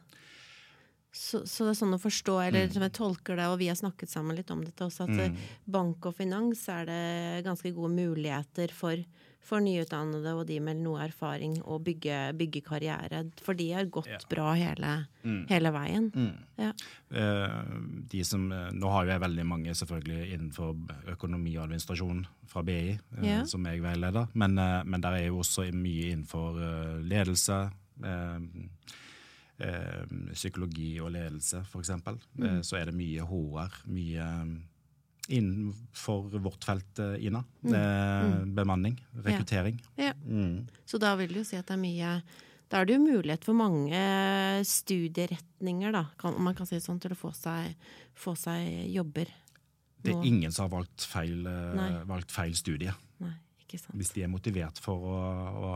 Så, 1.10 1.40
så 1.50 1.66
det 1.66 1.72
er 1.72 1.78
sånn 1.80 1.96
å 1.96 1.98
forstå, 2.00 2.36
eller 2.46 2.68
som 2.70 2.84
jeg 2.86 2.94
tolker 2.94 3.40
det, 3.40 3.48
og 3.50 3.58
vi 3.58 3.68
har 3.72 3.78
snakket 3.80 4.12
sammen 4.12 4.38
litt 4.38 4.52
om 4.54 4.60
dette 4.62 4.86
også, 4.86 5.08
at 5.08 5.32
mm. 5.34 5.40
bank 5.74 6.06
og 6.06 6.14
finans 6.16 6.62
er 6.70 6.86
det 6.86 7.46
ganske 7.48 7.72
gode 7.74 7.90
muligheter 7.96 8.70
for, 8.78 9.02
for 9.42 9.60
nyutdannede 9.64 10.34
og 10.38 10.44
de 10.50 10.60
med 10.62 10.78
noe 10.84 11.00
erfaring 11.08 11.56
å 11.64 11.80
bygge, 11.82 12.18
bygge 12.38 12.62
karriere. 12.62 13.24
For 13.42 13.54
de 13.58 13.72
har 13.74 13.86
gått 13.86 14.08
Ja. 14.12 14.20
bra 14.30 14.54
hele, 14.54 15.08
hele 15.50 15.72
veien. 15.74 16.12
Ja. 16.58 16.72
Eh, 17.12 17.64
de 18.10 18.24
som, 18.24 18.52
eh, 18.52 18.70
nå 18.72 18.92
har 18.92 19.06
jo 19.06 19.12
jeg 19.12 19.22
veldig 19.22 19.46
mange 19.46 19.74
selvfølgelig 19.74 20.34
innenfor 20.34 20.76
økonomi 21.16 21.58
og 21.58 21.64
administrasjon 21.70 22.26
fra 22.46 22.62
BI, 22.64 23.00
eh, 23.18 23.24
Ja. 23.24 23.44
som 23.46 23.64
jeg 23.66 23.82
veileder, 23.82 24.28
men, 24.36 24.54
men 24.56 25.02
der 25.02 25.14
er 25.14 25.26
jo 25.28 25.40
også 25.40 25.72
mye 25.74 26.12
innenfor 26.14 27.02
ledelse, 27.04 27.72
psykologi 30.34 31.00
og 31.04 31.12
ledelse 31.12 31.64
eksempel. 31.82 32.20
Eh, 32.42 32.60
så 32.64 32.78
er 32.80 32.86
det 32.90 32.96
mye 32.96 33.26
HR, 33.28 33.72
mye 33.92 34.28
innenfor 35.30 36.40
vårt 36.42 36.64
felt, 36.66 37.00
eh, 37.00 37.26
Ina. 37.26 37.44
Eh, 37.64 38.46
Bemanning, 38.46 38.98
rekruttering. 39.24 39.80
Ja. 39.96 40.14
Mm. 40.26 40.68
Så 40.86 40.98
da 41.02 41.16
vil 41.20 41.34
du 41.34 41.44
si 41.46 41.58
at 41.60 41.68
det 41.70 41.76
er 41.78 41.84
mye 41.84 42.22
Da 42.70 42.82
er 42.82 42.86
det 42.86 43.00
jo 43.00 43.02
mulighet 43.02 43.46
for 43.48 43.58
mange 43.58 43.98
studieretninger, 44.70 45.92
da, 45.92 46.04
kan, 46.22 46.36
om 46.38 46.44
man 46.46 46.54
kan 46.54 46.68
si 46.70 46.76
det 46.78 46.84
sånn, 46.84 47.00
til 47.02 47.16
å 47.16 47.18
få 47.18 47.32
seg, 47.34 47.74
få 48.14 48.36
seg 48.38 48.92
jobber. 48.94 49.32
Det 50.06 50.14
er 50.14 50.28
ingen 50.30 50.54
som 50.54 50.68
har 50.68 50.76
valgt 50.78 51.08
feil, 51.10 51.48
eh, 51.50 52.04
valgt 52.06 52.30
feil 52.32 52.54
studie. 52.54 52.94
Nei, 53.26 53.34
ikke 53.64 53.80
sant. 53.82 53.96
Hvis 53.98 54.14
de 54.14 54.22
er 54.22 54.30
motivert 54.30 54.78
for 54.84 55.02
å, 55.02 55.18
å 55.66 55.72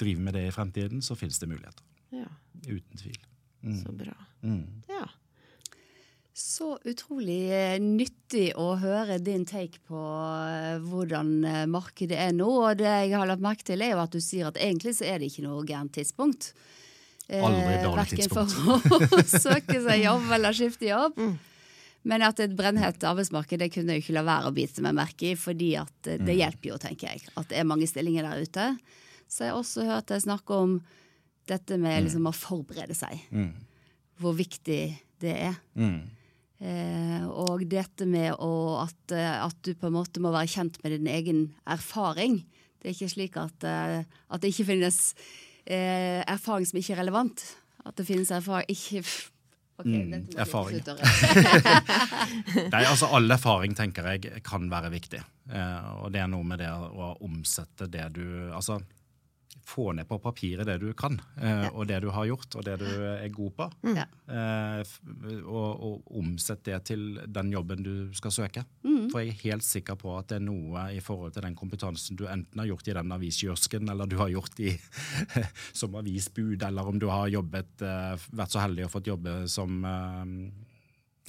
drive 0.00 0.20
med 0.20 0.36
det 0.36 0.44
i 0.50 0.52
fremtiden, 0.54 1.00
så 1.00 1.16
finnes 1.16 1.40
det 1.40 1.48
muligheter. 1.48 1.82
Ja, 2.12 2.28
Uten 2.66 3.00
tvil. 3.00 3.16
så 3.80 3.92
bra. 3.96 4.14
Mm. 4.44 4.82
Ja. 4.88 5.06
Så 6.40 6.70
utrolig 6.88 7.50
eh, 7.52 7.76
nyttig 7.82 8.50
å 8.58 8.70
høre 8.80 9.18
din 9.20 9.42
take 9.48 9.80
på 9.88 10.00
eh, 10.00 10.78
hvordan 10.80 11.32
eh, 11.44 11.64
markedet 11.68 12.16
er 12.16 12.32
nå. 12.36 12.48
Og 12.64 12.78
det 12.80 12.88
jeg 12.88 13.12
har 13.12 13.28
lagt 13.28 13.44
merke 13.44 13.66
til, 13.66 13.82
er 13.84 13.92
jo 13.92 14.00
at 14.02 14.14
du 14.14 14.20
sier 14.24 14.48
at 14.48 14.56
egentlig 14.60 14.94
så 14.98 15.04
er 15.10 15.20
det 15.20 15.28
ikke 15.30 15.44
noe 15.44 15.64
gærent 15.68 15.92
tidspunkt. 15.98 16.52
Aldri 17.30 17.76
dårlig 17.84 18.00
Verken 18.00 18.32
for 18.32 19.14
å 19.20 19.22
søke 19.28 19.76
seg 19.84 20.00
jobb 20.02 20.32
eller 20.34 20.56
skifte 20.56 20.88
jobb. 20.88 21.20
Mm. 21.20 21.34
Men 22.10 22.24
at 22.24 22.40
et 22.40 22.54
brennhett 22.56 23.04
arbeidsmarked 23.04 23.60
det 23.60 23.68
kunne 23.74 23.94
jeg 23.98 24.02
ikke 24.06 24.16
la 24.16 24.22
være 24.26 24.48
å 24.48 24.54
bite 24.56 24.82
meg 24.82 24.96
merke 24.96 25.28
i, 25.34 25.34
fordi 25.38 25.74
at 25.78 26.08
eh, 26.08 26.16
Mm. 26.20 26.24
det 26.26 26.38
hjelper 26.40 26.72
jo, 26.72 26.78
tenker 26.82 27.12
jeg. 27.12 27.26
At 27.36 27.50
det 27.52 27.60
er 27.60 27.68
mange 27.68 27.86
stillinger 27.90 28.26
der 28.26 28.40
ute. 28.48 28.64
Så 29.30 29.44
jeg 29.44 29.52
har 29.52 29.60
også 29.60 29.84
hørt 29.86 30.08
deg 30.10 30.24
snakke 30.24 30.56
om 30.64 30.78
dette 31.50 31.76
med 31.78 32.06
liksom 32.06 32.26
å 32.26 32.32
forberede 32.34 32.96
seg. 32.96 33.20
Mm. 33.30 33.52
Hvor 34.20 34.34
viktig 34.40 34.80
det 35.22 35.36
er. 35.50 35.60
Mm. 35.76 36.00
Eh, 36.60 37.24
og 37.24 37.64
dette 37.72 38.04
med 38.04 38.34
å, 38.36 38.52
at, 38.82 39.14
eh, 39.16 39.36
at 39.46 39.56
du 39.64 39.72
på 39.72 39.88
en 39.88 39.96
måte 39.96 40.20
må 40.20 40.32
være 40.34 40.50
kjent 40.52 40.76
med 40.84 40.92
din 40.98 41.08
egen 41.08 41.42
erfaring. 41.64 42.42
Det 42.80 42.90
er 42.90 42.96
ikke 42.96 43.14
slik 43.14 43.38
at, 43.40 43.64
eh, 43.64 44.04
at 44.04 44.42
det 44.42 44.52
ikke 44.52 44.68
finnes 44.74 45.00
eh, 45.64 46.20
erfaring 46.28 46.68
som 46.68 46.80
ikke 46.80 46.96
er 46.98 47.02
relevant. 47.04 47.44
At 47.84 47.96
det 47.96 48.08
finnes 48.08 48.32
erfaring 48.34 48.68
ikke 48.68 49.00
okay, 49.80 50.04
Mm, 50.04 50.26
erfaring. 50.36 50.82
Nei, 52.74 52.82
altså 52.84 53.08
All 53.16 53.32
erfaring 53.32 53.72
tenker 53.78 54.10
jeg 54.12 54.42
kan 54.44 54.68
være 54.68 54.90
viktig. 54.92 55.22
Eh, 55.48 55.90
og 56.04 56.12
det 56.12 56.20
er 56.20 56.28
noe 56.28 56.44
med 56.44 56.60
det 56.60 56.68
å 56.68 57.14
omsette 57.24 57.88
det 57.88 58.04
du 58.18 58.24
Altså 58.52 58.76
få 59.70 59.92
ned 59.94 60.08
på 60.10 60.18
papiret 60.22 60.66
det 60.66 60.76
du 60.82 60.88
kan, 60.98 61.14
eh, 61.38 61.68
og 61.70 61.86
det 61.86 62.00
du 62.02 62.08
har 62.14 62.26
gjort, 62.26 62.56
og 62.58 62.64
det 62.66 62.74
du 62.82 62.86
er 62.88 63.28
god 63.34 63.52
på. 63.58 63.66
Ja. 63.94 64.06
Eh, 64.26 64.80
og, 65.44 65.84
og 65.86 66.16
omsett 66.20 66.64
det 66.66 66.80
til 66.90 67.04
den 67.30 67.52
jobben 67.54 67.84
du 67.86 67.92
skal 68.18 68.34
søke. 68.34 68.64
Mm. 68.82 69.08
For 69.12 69.22
jeg 69.22 69.32
er 69.34 69.44
helt 69.44 69.66
sikker 69.66 69.98
på 70.00 70.16
at 70.18 70.30
det 70.32 70.40
er 70.40 70.46
noe 70.48 70.88
i 70.96 71.02
forhold 71.04 71.34
til 71.36 71.46
den 71.46 71.56
kompetansen 71.58 72.18
du 72.18 72.26
enten 72.30 72.62
har 72.62 72.70
gjort 72.72 72.90
i 72.90 72.96
den 72.98 73.14
aviskiosken, 73.16 73.88
eller 73.94 74.10
du 74.10 74.18
har 74.20 74.32
gjort 74.34 74.58
i, 74.66 74.74
som 75.80 75.94
avisbud, 76.00 76.62
eller 76.66 76.90
om 76.90 76.98
du 77.00 77.06
har 77.12 77.30
jobbet, 77.30 77.76
eh, 77.86 78.26
vært 78.34 78.56
så 78.56 78.64
heldig 78.66 78.88
og 78.88 78.94
fått 78.98 79.10
jobbe 79.12 79.38
som 79.50 79.80
eh, 79.86 80.26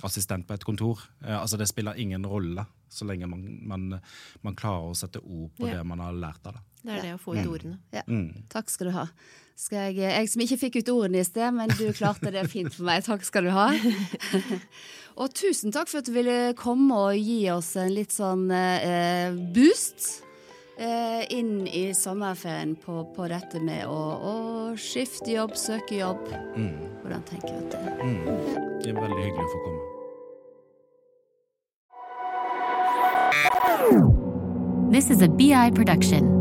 assistent 0.08 0.48
på 0.50 0.56
et 0.58 0.66
kontor. 0.66 1.02
Eh, 1.26 1.38
altså 1.38 1.60
Det 1.62 1.70
spiller 1.70 2.00
ingen 2.02 2.26
rolle 2.26 2.66
så 2.92 3.06
lenge 3.08 3.28
man, 3.32 3.44
man, 3.72 3.84
man 4.44 4.56
klarer 4.60 4.90
å 4.92 4.96
sette 4.98 5.22
ord 5.24 5.54
på 5.56 5.70
Ja. 5.70 5.78
det 5.78 5.86
man 5.88 6.02
har 6.04 6.12
lært 6.12 6.48
av 6.50 6.58
det. 6.58 6.64
Det 6.82 6.98
er 6.98 7.04
det 7.06 7.14
å 7.16 7.22
få 7.22 7.36
ut 7.38 7.46
ordene. 7.46 7.78
Ja. 7.94 8.02
Mm. 8.10 8.46
Takk 8.52 8.72
skal 8.74 8.90
du 8.90 8.96
ha. 8.96 9.06
Skal 9.62 9.92
jeg, 9.92 10.00
jeg 10.02 10.30
som 10.32 10.42
ikke 10.42 10.58
fikk 10.58 10.80
ut 10.80 10.90
ordene 10.96 11.22
i 11.22 11.28
sted, 11.28 11.54
men 11.54 11.70
du 11.78 11.86
klarte 11.94 12.32
det 12.34 12.48
fint 12.50 12.74
for 12.74 12.88
meg. 12.88 13.04
Takk 13.06 13.22
skal 13.28 13.46
du 13.46 13.52
ha. 13.54 13.68
og 15.22 15.38
tusen 15.38 15.74
takk 15.76 15.92
for 15.92 16.02
at 16.02 16.10
du 16.10 16.16
ville 16.16 16.56
komme 16.58 16.98
og 16.98 17.20
gi 17.20 17.44
oss 17.54 17.76
en 17.78 17.94
litt 17.94 18.16
sånn 18.16 18.50
eh, 18.56 19.30
boost 19.54 20.24
eh, 20.82 21.22
inn 21.38 21.68
i 21.70 21.94
sommerferien 21.94 22.74
på, 22.82 23.06
på 23.14 23.30
dette 23.30 23.62
med 23.62 23.86
å, 23.86 24.02
å 24.18 24.36
skifte 24.82 25.36
jobb, 25.36 25.54
søke 25.60 26.02
jobb. 26.02 26.26
Hvordan 27.06 27.22
tenker 27.30 27.54
du 27.54 27.58
at 27.62 27.72
det 27.78 27.86
er? 27.86 28.02
Mm. 28.02 28.26
Det 28.82 28.90
er 28.90 28.98
veldig 28.98 29.24
hyggelig 29.28 29.46
å 29.46 29.54
få 29.54 29.60
komme. 29.70 29.82
This 34.92 35.10
is 35.10 35.22
a 35.22 35.30
BI 35.30 35.72
production. 35.72 36.41